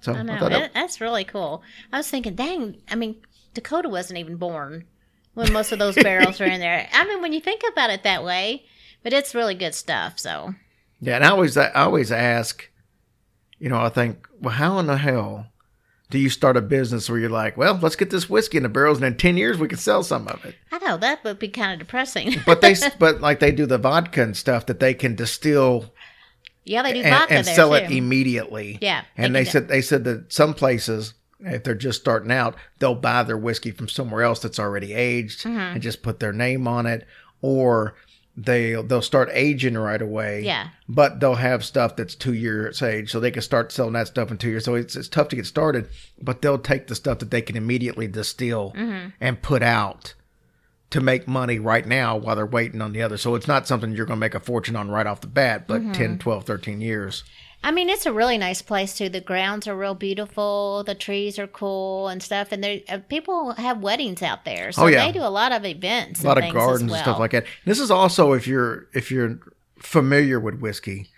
[0.00, 1.62] So I, I know thought that, that, that's really cool.
[1.92, 3.16] I was thinking, dang, I mean,
[3.54, 4.84] Dakota wasn't even born
[5.34, 6.88] when most of those barrels were in there.
[6.92, 8.64] I mean, when you think about it that way,
[9.02, 10.18] but it's really good stuff.
[10.18, 10.54] So
[11.00, 12.70] Yeah, and I always I always ask,
[13.58, 15.46] you know, I think, well, how in the hell
[16.10, 18.68] do you start a business where you're like, well, let's get this whiskey in the
[18.68, 20.54] barrels, and in ten years we can sell some of it.
[20.70, 22.36] I know that would be kind of depressing.
[22.46, 25.92] But they, but like they do the vodka and stuff that they can distill
[26.64, 27.76] yeah, they do and, vodka and sell too.
[27.76, 28.78] it immediately.
[28.80, 32.54] Yeah, and they they said they said that some places, if they're just starting out,
[32.78, 35.58] they'll buy their whiskey from somewhere else that's already aged Mm-hmm.
[35.58, 37.06] and just put their name on it,
[37.42, 37.96] or
[38.36, 40.42] they they'll start aging right away.
[40.42, 40.68] Yeah.
[40.88, 44.30] but they'll have stuff that's two years age, so they can start selling that stuff
[44.30, 44.64] in two years.
[44.64, 45.88] So it's it's tough to get started,
[46.20, 49.08] but they'll take the stuff that they can immediately distill Mm-hmm.
[49.20, 50.14] and put out
[50.90, 53.16] to make money right now while they're waiting on the other.
[53.16, 55.66] So it's not something you're going to make a fortune on right off the bat,
[55.66, 55.92] but Mm-hmm.
[55.92, 57.24] 10, 12, 13 years.
[57.64, 59.08] I mean, it's a really nice place too.
[59.08, 60.84] The grounds are real beautiful.
[60.84, 62.52] The trees are cool and stuff.
[62.52, 65.06] And there, uh, people have weddings out there, so Oh, yeah.
[65.06, 66.22] they do a lot of events.
[66.22, 67.46] a lot of gardens and stuff like that.
[67.64, 69.40] This is also if you're if you're
[69.78, 71.08] familiar with whiskey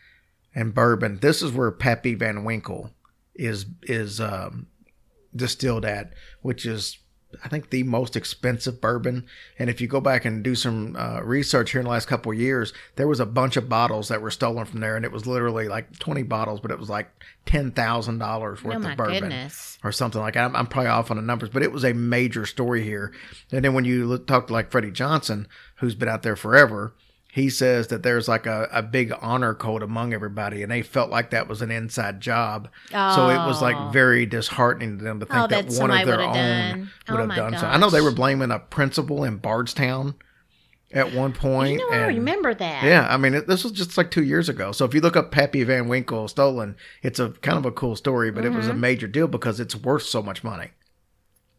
[0.54, 2.90] and bourbon, this is where Pappy Van Winkle
[3.34, 4.68] is is um,
[5.34, 6.98] distilled at, which is
[7.44, 9.26] I think the most expensive bourbon.
[9.58, 12.32] And if you go back and do some uh, research here in the last couple
[12.32, 15.12] of years, there was a bunch of bottles that were stolen from there, and it
[15.12, 17.08] was literally like twenty bottles, but it was like
[17.44, 19.78] ten thousand dollars worth Oh of bourbon goodness!
[19.84, 20.44] or something like that.
[20.44, 23.12] I'm, I'm probably off on the numbers, but it was a major story here.
[23.52, 26.94] And then when you look, talk to like Freddie Johnson, who's been out there forever,
[27.36, 31.10] he says that there's like a, a big honor code among everybody, and they felt
[31.10, 32.68] like that was an inside job.
[32.94, 33.14] oh.
[33.14, 33.66] So it was Oh.
[33.66, 36.90] like very disheartening to them to think Oh, that that one of their own done.
[37.10, 37.66] would Oh have done so.
[37.66, 40.14] I know they were blaming a principal in Bardstown
[40.92, 41.72] at one point.
[41.80, 42.84] You know, I remember that.
[42.84, 44.72] yeah, I mean, it, this was just like two years ago.
[44.72, 47.96] So if you look up Pappy Van Winkle stolen, it's a kind of a cool
[47.96, 48.80] story, but it was a Mm-hmm.
[48.80, 50.70] major deal because it's worth so much money.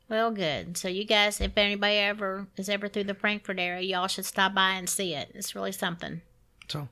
[0.09, 0.77] Well, good.
[0.77, 4.53] So you guys, if anybody ever is ever through the Frankfort area, y'all should stop
[4.53, 5.31] by and see it.
[5.33, 6.21] It's really something.
[6.69, 6.87] So,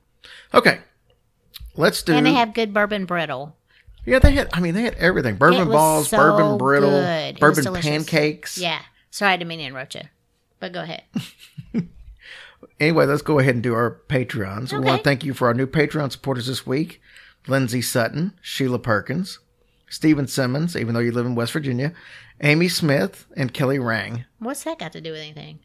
[0.52, 0.80] okay,
[1.76, 2.12] let's do.
[2.14, 3.56] And they have good bourbon brittle.
[4.04, 4.48] yeah, they had.
[4.52, 7.40] I mean, they had everything: bourbon balls, so bourbon brittle, good.
[7.40, 8.58] Bourbon pancakes.
[8.58, 8.82] Yeah.
[9.10, 10.02] Sorry, I didn't mean to interrupt you.
[10.60, 11.04] But go ahead.
[12.78, 14.72] Anyway, let's go ahead and do our Patreons.
[14.72, 17.00] We want to thank you for our new Patreon supporters this week:
[17.46, 19.38] Lindsay Sutton, Sheila Perkins,
[19.88, 21.92] Stephen Simmons, even though you live in West Virginia,
[22.42, 24.24] Amy Smith, and Kelly Rang.
[24.38, 25.60] What's that got to do with anything?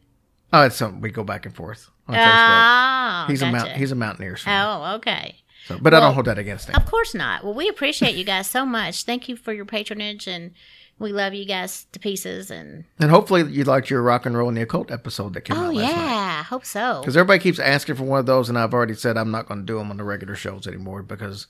[0.52, 3.24] Oh, it's something we go back and forth on Facebook.
[3.24, 3.70] Oh, He's a mount.
[3.72, 4.36] He's a mountaineer.
[4.36, 5.36] So, Oh, okay.
[5.66, 6.74] so- but I don't hold that against him.
[6.76, 7.42] Of course not.
[7.44, 9.04] Well, we appreciate you guys so much.
[9.04, 10.52] Thank you for your patronage, and
[10.98, 12.50] we love you guys to pieces.
[12.50, 15.56] And And hopefully you liked your rock and roll and the occult episode that came
[15.56, 16.02] oh out last night.
[16.02, 17.00] yeah, I hope so.
[17.00, 19.60] Because everybody keeps asking for one of those, and I've already said I'm not going
[19.60, 21.46] to do them on the regular shows anymore because,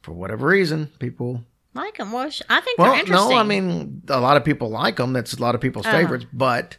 [0.00, 1.42] for whatever reason, people.
[1.74, 2.12] Like them.
[2.12, 3.30] Well, sh- I think Well, they're interesting.
[3.30, 5.12] no, I mean a lot of people like them.
[5.12, 5.96] That's a lot of people's Uh-huh.
[5.98, 6.26] favorites.
[6.32, 6.76] But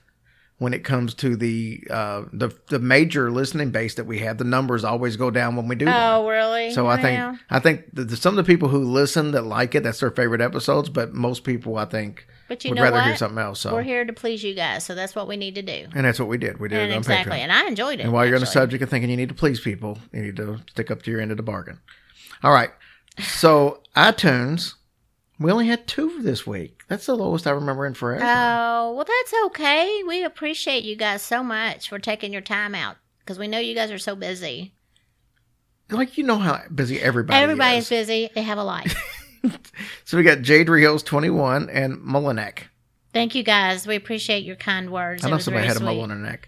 [0.57, 4.45] when it comes to the uh, the the major listening base that we have, the
[4.45, 5.85] numbers always go down when we do.
[5.89, 6.31] Oh, one.
[6.33, 6.71] really?
[6.71, 9.75] So I think I think the, the, some of the people who listen that like
[9.75, 10.87] it, that's their favorite episodes.
[10.87, 13.59] But most people, I think, But you would know rather hear something else.
[13.59, 15.87] So we're here to please you guys, so that's what we need to do.
[15.93, 16.57] and that's what we did.
[16.61, 17.39] We did And it on exactly, Patreon.
[17.39, 18.03] and I enjoyed it.
[18.03, 20.37] And while you're on the subject of thinking you need to please people, you need
[20.37, 21.79] to stick up to your end of the bargain.
[22.43, 22.69] All right.
[23.19, 24.75] So iTunes,
[25.39, 26.83] we only had two this week.
[26.87, 28.23] That's the lowest I remember in forever.
[28.25, 30.01] Oh, well, that's okay.
[30.07, 33.75] We appreciate you guys so much for taking your time out because we know you
[33.75, 34.73] guys are so busy.
[35.89, 37.89] like you know how busy everybody Everybody's is.
[37.89, 38.29] busy.
[38.33, 38.95] They have a life.
[40.05, 42.63] So we got Jade Rios, 21, and Molinek.
[43.13, 43.85] Thank you guys.
[43.85, 45.23] We appreciate your kind words.
[45.23, 46.47] I know somebody had a mole on their neck.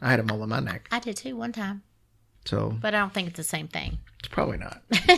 [0.00, 0.86] I had a mole on my neck.
[0.92, 1.82] I did too one time,
[2.44, 3.98] So but I don't think it's the same thing.
[4.20, 4.80] it's probably not.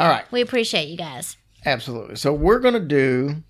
[0.00, 0.24] All right.
[0.32, 1.36] We appreciate you guys.
[1.64, 2.16] Absolutely.
[2.16, 3.42] So we're going to do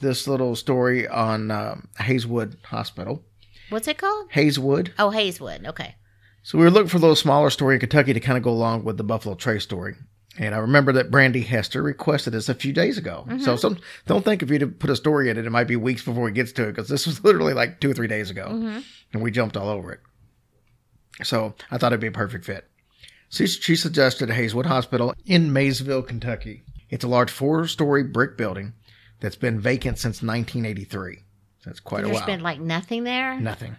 [0.00, 3.24] this little story on um, Hazelwood Hospital.
[3.70, 4.30] What's it called?
[4.30, 4.92] Hazelwood.
[4.98, 5.66] Oh, Hayswood.
[5.66, 5.96] Okay.
[6.42, 8.50] So we were looking for a little smaller story in Kentucky to kind of go
[8.50, 9.96] along with the Buffalo Trace story.
[10.38, 13.26] And I remember that Brandy Hester requested this a few days ago.
[13.40, 16.04] So some don't think if you put a story in it, it might be weeks
[16.04, 18.82] before it gets to it because this was literally like two or three days ago,
[19.12, 20.00] and we jumped all over it.
[21.24, 22.68] So I thought it'd be a perfect fit.
[23.30, 26.62] She, she suggested Hazelwood Hospital in Maysville, Kentucky.
[26.90, 28.74] It's a large four-story brick building
[29.20, 31.18] that's been vacant since 1983.
[31.60, 32.26] So it's quite a There's while.
[32.26, 33.38] been like nothing there.
[33.40, 33.76] Nothing.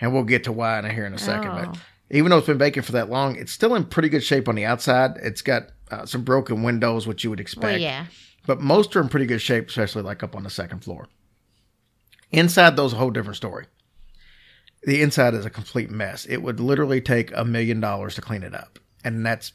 [0.00, 1.50] And we'll get to why in a here in a second.
[1.50, 1.72] Oh.
[1.72, 1.78] But
[2.10, 4.54] even though it's been vacant for that long, it's still in pretty good shape on
[4.54, 5.16] the outside.
[5.16, 7.64] It's got uh, some broken windows, which you would expect.
[7.64, 8.06] Well, yeah.
[8.46, 11.08] But most are in pretty good shape, especially like up on the second floor.
[12.30, 13.66] Inside, those a whole different story.
[14.84, 16.24] The inside is a complete mess.
[16.26, 18.78] It would literally take a million dollars to clean it up.
[19.04, 19.52] And that's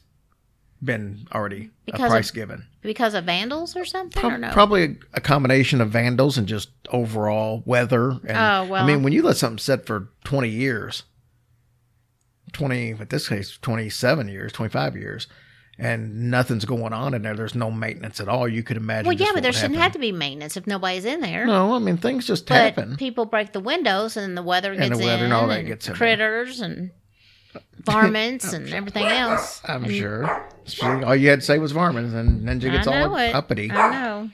[0.82, 2.66] been already Because a of- price given.
[2.82, 4.50] Because of vandals or something, Prob- or no?
[4.52, 8.10] Probably a, a combination of vandals and just overall weather.
[8.10, 8.82] And, Oh, well.
[8.82, 11.02] I mean, when you let something sit for 20 years,
[12.52, 15.26] 20, in this case, 27 years, 25 years,
[15.80, 19.06] and nothing's going on in there, there's no maintenance at all, you could imagine.
[19.08, 19.82] well, yeah, but there shouldn't happen.
[19.82, 21.46] have to be maintenance if nobody's in there.
[21.46, 22.96] No, I mean, things just but happen.
[22.96, 25.66] people break the windows and the weather And gets the weather in, and all that
[25.66, 26.90] gets in critters and
[27.84, 29.60] varmints and everything else.
[29.64, 30.48] I'm And sure.
[30.82, 33.34] All you had to say was varmints, and Ninja gets all it.
[33.34, 33.70] uppity.
[33.70, 34.30] I know.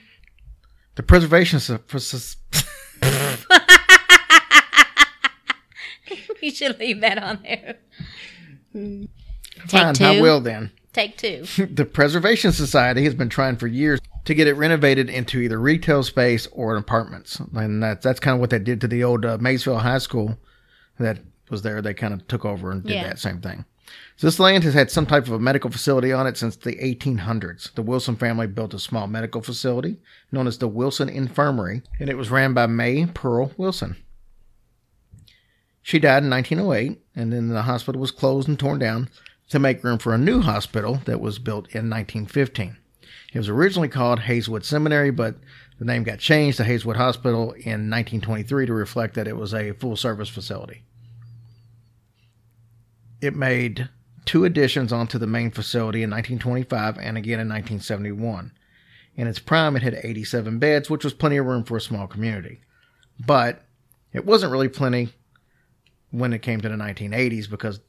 [0.95, 1.59] The preservation.
[1.59, 1.79] Su-
[6.41, 7.75] you should leave that on there.
[8.73, 10.05] Take Fine, two.
[10.05, 10.71] I will then.
[10.93, 11.45] Take two.
[11.73, 16.03] the Preservation Society has been trying for years to get it renovated into either retail
[16.03, 19.37] space or apartments, and that's that's kind of what they did to the old uh,
[19.39, 20.37] Maysville High School
[20.99, 21.19] that
[21.49, 21.81] was there.
[21.81, 23.03] They kind of took over and did Yeah.
[23.07, 23.65] that same thing.
[24.17, 26.75] So this land has had some type of a medical facility on it since the
[26.81, 27.71] 1800s.
[27.75, 29.97] The Wilson family built a small medical facility
[30.31, 33.97] known as the Wilson Infirmary, and it was ran by May Pearl Wilson.
[35.81, 39.09] She died in 1908, and then the hospital was closed and torn down
[39.49, 42.77] to make room for a new hospital that was built in 1915.
[43.33, 45.35] It was originally called Hayswood Seminary, but
[45.77, 49.73] the name got changed to Hayswood Hospital in 1923 to reflect that it was a
[49.73, 50.83] full service facility.
[53.25, 53.89] It made
[54.25, 58.51] two additions onto the main facility in 1925 and again in 1971.
[59.15, 62.05] In its prime, it had 87 beds, which was plenty of room for a small
[62.05, 62.61] community.
[63.25, 63.63] But
[64.13, 65.09] it wasn't really plenty
[66.11, 67.79] when it came to the 1980s because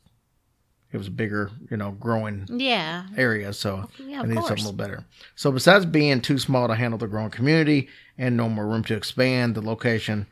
[0.91, 3.07] it was a bigger, you know, growing Yeah.
[3.16, 4.49] area, so Yeah, I needed course.
[4.49, 5.05] something a little better.
[5.34, 8.95] So besides being too small to handle the growing community and no more room to
[8.95, 10.28] expand, the location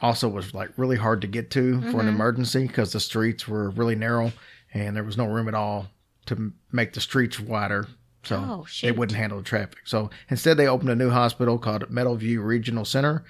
[0.00, 2.00] also was like really hard to get to for Mm-hmm.
[2.00, 4.32] an emergency because the streets were really narrow
[4.74, 5.86] and there was no room at all
[6.26, 7.86] to m- make the streets wider.
[8.24, 9.78] So Oh, they wouldn't handle the traffic.
[9.84, 13.24] So instead, they opened a new hospital called Meadowview Regional Center,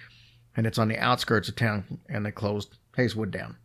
[0.56, 2.00] and it's on the outskirts of town.
[2.08, 3.56] And they closed Hazelwood down.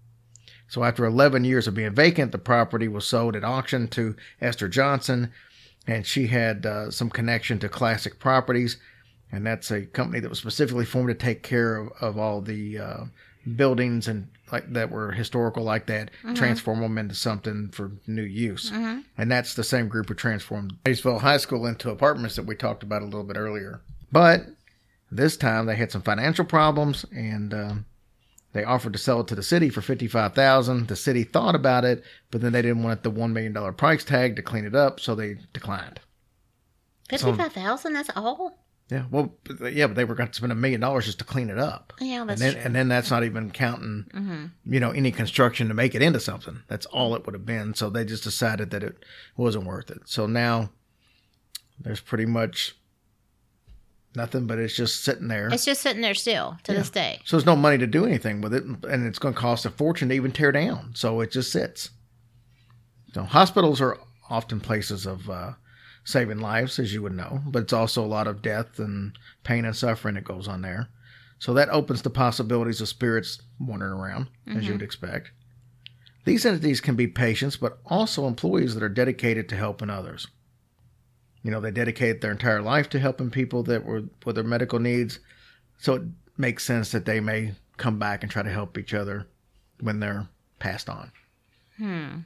[0.68, 4.68] So after 11 years of being vacant, the property was sold at auction to Esther
[4.68, 5.32] Johnson,
[5.88, 8.78] and she had uh, some connection to Classic Properties,
[9.32, 12.78] and that's a company that was specifically formed to take care of, of all the
[12.78, 13.04] uh,
[13.56, 18.70] buildings and like that were historical like that, transform them into something for new use.
[19.18, 22.84] And that's the same group who transformed Maysville High School into apartments that we talked
[22.84, 23.82] about a little bit earlier.
[24.12, 24.48] But
[25.10, 27.54] this time they had some financial problems and.
[27.54, 27.86] Um,
[28.54, 30.90] they offered to sell it to the city for fifty-five thousand.
[30.90, 34.04] The city thought about it, but then they didn't want the one million dollar price
[34.04, 36.02] tag to clean it up, so they declined.
[37.10, 37.94] Fifty-five thousand.
[37.94, 38.58] That's all.
[38.92, 39.34] Yeah, well,
[39.72, 41.94] yeah, but they were going to spend a million dollars just to clean it up.
[42.02, 42.62] Yeah, that's and then true.
[42.66, 44.46] and then that's not even counting, Mm-hmm.
[44.74, 46.62] you know, any construction to make it into something.
[46.68, 47.74] That's all it would have been.
[47.74, 48.98] So they just decided that it
[49.38, 50.02] wasn't worth it.
[50.06, 50.72] So now
[51.80, 52.76] there's pretty much
[54.14, 55.48] nothing, but it's just sitting there.
[55.48, 57.22] It's just sitting there still to this day.
[57.24, 59.70] So there's no money to do anything with it, and it's going to cost a
[59.70, 60.92] fortune to even tear down.
[60.96, 61.92] So it just sits.
[63.14, 63.98] So hospitals are
[64.30, 65.54] often places of uh,
[66.04, 69.66] saving lives, as you would know, but it's also a lot of death and pain
[69.66, 70.89] and suffering that goes on there.
[71.39, 75.32] So that opens the possibilities of spirits wandering around, as you would expect.
[76.24, 80.28] These entities can be patients, but also employees that are dedicated to helping others.
[81.41, 84.78] You know, they dedicate their entire life to helping people that were with their medical
[84.78, 85.20] needs.
[85.80, 86.04] So it
[86.38, 89.26] makes sense that they may come back and try to help each other
[89.80, 90.28] when they're
[90.60, 91.12] passed on.
[91.78, 92.20] Hmm.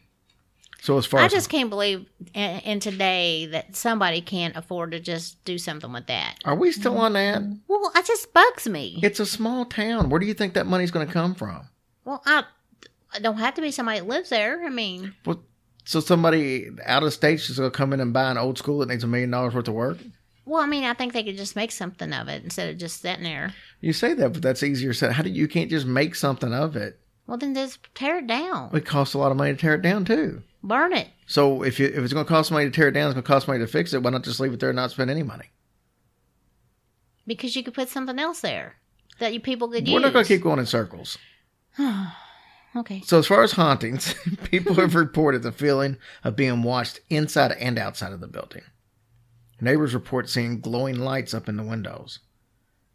[0.85, 2.05] So as far I as just can't believe
[2.35, 6.35] in, in today that somebody can't afford to just do something with that.
[6.45, 7.41] are we still on that?
[7.67, 8.99] Well, it just bugs me.
[9.01, 10.11] It's a small town.
[10.11, 11.67] Where do you think that money's going to come from?
[12.03, 12.43] Well, I,
[13.11, 14.63] I don't have to be somebody that lives there.
[14.63, 15.41] I mean, Well,
[15.85, 18.77] so somebody out of state is going to come in and buy an old school
[18.79, 19.97] that needs a million dollars worth of work.
[20.45, 23.01] well, I mean, I think they could just make something of it instead of just
[23.01, 23.55] sitting there.
[23.81, 25.13] You say that, but that's easier said.
[25.13, 26.99] How do you, you can't just make something of it?
[27.25, 29.81] Well, then just tear it down, It costs a lot of money to tear it
[29.81, 30.43] down too.
[30.67, 31.07] Burn it.
[31.27, 33.23] So if you, if it's going to cost money to tear it down, it's going
[33.23, 34.03] to cost money to fix it.
[34.03, 35.51] Why not just leave it there and not spend any money?
[37.27, 38.75] because you could put something else there
[39.19, 39.93] that you people could use.
[39.93, 41.17] We're not going to keep going in circles.
[42.77, 42.99] Okay.
[43.05, 44.13] So as far as hauntings,
[44.51, 45.95] people have reported the feeling
[46.25, 48.63] of being watched inside and outside of the building.
[49.61, 52.19] Neighbors report seeing glowing lights up in the windows.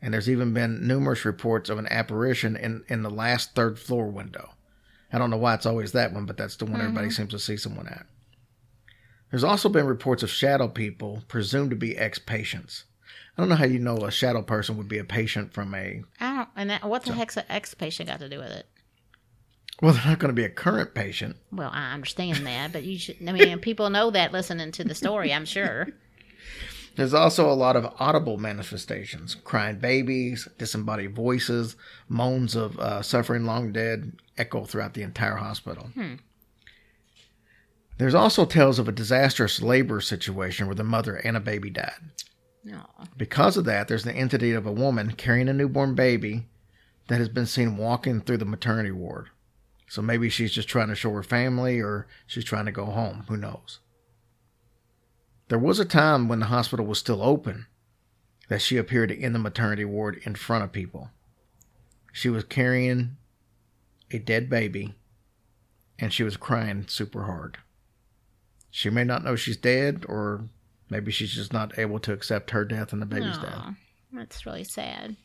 [0.02, 4.08] And there's even been numerous reports of an apparition in, in the last third floor
[4.08, 4.50] window.
[5.12, 7.14] I don't know why it's always that one, but that's the one everybody mm-hmm.
[7.14, 8.06] seems to see someone at.
[9.30, 12.84] There's also been reports of shadow people presumed to be ex patients.
[13.36, 16.02] I don't know how you know a shadow person would be a patient from a
[16.20, 16.48] I don't.
[16.56, 18.66] And that, what the heck's an ex patient got to do with it?
[19.80, 21.36] Well, they're not going to be a current patient.
[21.50, 23.16] Well, I understand that, but you should.
[23.26, 25.32] I mean, people know that listening to the story.
[25.32, 25.88] I'm sure.
[26.96, 31.76] There's also a lot of audible manifestations crying babies, disembodied voices,
[32.08, 35.90] moans of uh, suffering long dead echo throughout the entire hospital.
[37.98, 42.12] There's also tales of a disastrous labor situation where the mother and a baby died.
[42.64, 42.86] No.
[43.16, 46.46] Because of that, there's the entity of a woman carrying a newborn baby
[47.08, 49.28] that has been seen walking through the maternity ward.
[49.88, 53.24] So maybe she's just trying to show her family or she's trying to go home.
[53.28, 53.80] Who knows?
[55.50, 57.66] There was a time when the hospital was still open
[58.48, 61.10] that she appeared in the maternity ward in front of people.
[62.12, 63.16] She was carrying
[64.12, 64.94] a dead baby
[65.98, 67.58] and she was crying super hard.
[68.70, 70.44] She may not know she's dead or
[70.88, 73.52] maybe she's just not able to accept her death and the baby's death.
[73.52, 73.74] Aw,
[74.12, 75.16] That's really sad.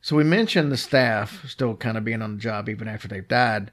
[0.00, 3.26] So we mentioned the staff still kind of being on the job even after they've
[3.26, 3.72] died.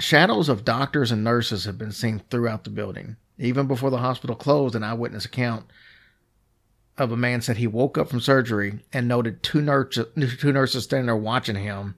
[0.00, 3.14] Shadows of doctors and nurses have been seen throughout the building.
[3.38, 5.66] Even before the hospital closed, an eyewitness account
[6.96, 10.06] of a man said he woke up from surgery and noted two nurses,
[10.38, 11.94] two nurses standing there watching him,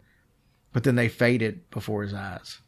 [0.72, 2.59] but then they faded before his eyes.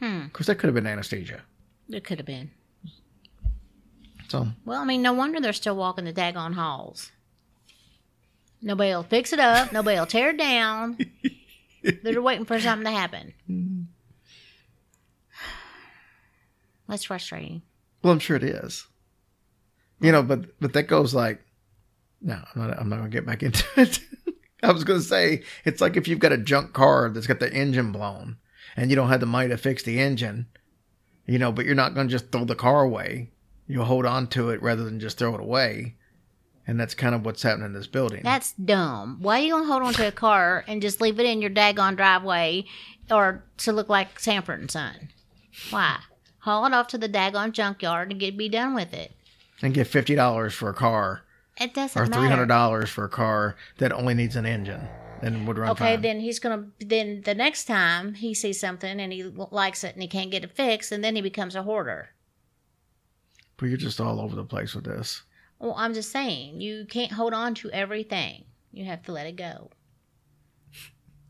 [0.00, 0.22] Hmm.
[0.22, 1.42] Of course, that could have been anesthesia.
[1.88, 2.50] It could have been.
[4.28, 7.12] So Well, I mean, no wonder they're still walking the daggone halls.
[8.60, 9.72] Nobody will fix it up.
[9.72, 10.98] Nobody will tear it down.
[12.02, 13.86] They're waiting for something to happen.
[16.88, 17.62] That's frustrating.
[18.06, 18.86] Well, I'm sure it is.
[20.00, 21.44] You know, but but that goes like,
[22.22, 22.78] no, I'm not.
[22.78, 23.98] I'm not gonna get back into it.
[24.62, 27.52] I was gonna say it's like if you've got a junk car that's got the
[27.52, 28.36] engine blown,
[28.76, 30.46] and you don't have the money to fix the engine,
[31.26, 33.32] you know, but you're not gonna just throw the car away.
[33.66, 35.96] You'll hold on to it rather than just throw it away,
[36.64, 38.20] and that's kind of what's happening in this building.
[38.22, 39.16] That's dumb.
[39.20, 41.50] Why are you gonna hold on to a car and just leave it in your
[41.50, 42.66] daggone driveway,
[43.10, 45.08] or to look like Sanford and Son?
[45.70, 45.98] Why?
[46.46, 49.10] Haul it off to the daggone junkyard and get be done with it.
[49.62, 51.22] and get fifty dollars for a car
[51.60, 54.86] It doesn't or three hundred dollars for a car that only needs an engine
[55.22, 56.02] and would run Okay, fine.
[56.02, 56.66] then he's gonna.
[56.78, 60.44] Then the next time he sees something and he likes it and he can't get
[60.44, 62.10] it fixed, and then he becomes a hoarder.
[63.56, 65.22] But you're just all over the place with this.
[65.58, 68.44] Well, I'm just saying you can't hold on to everything.
[68.70, 69.70] You have to let it go.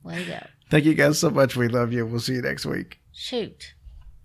[0.03, 0.47] Let it go.
[0.71, 1.55] Thank you guys so much.
[1.57, 2.05] We love you.
[2.05, 2.99] We'll see you next week.
[3.13, 3.75] Shoot.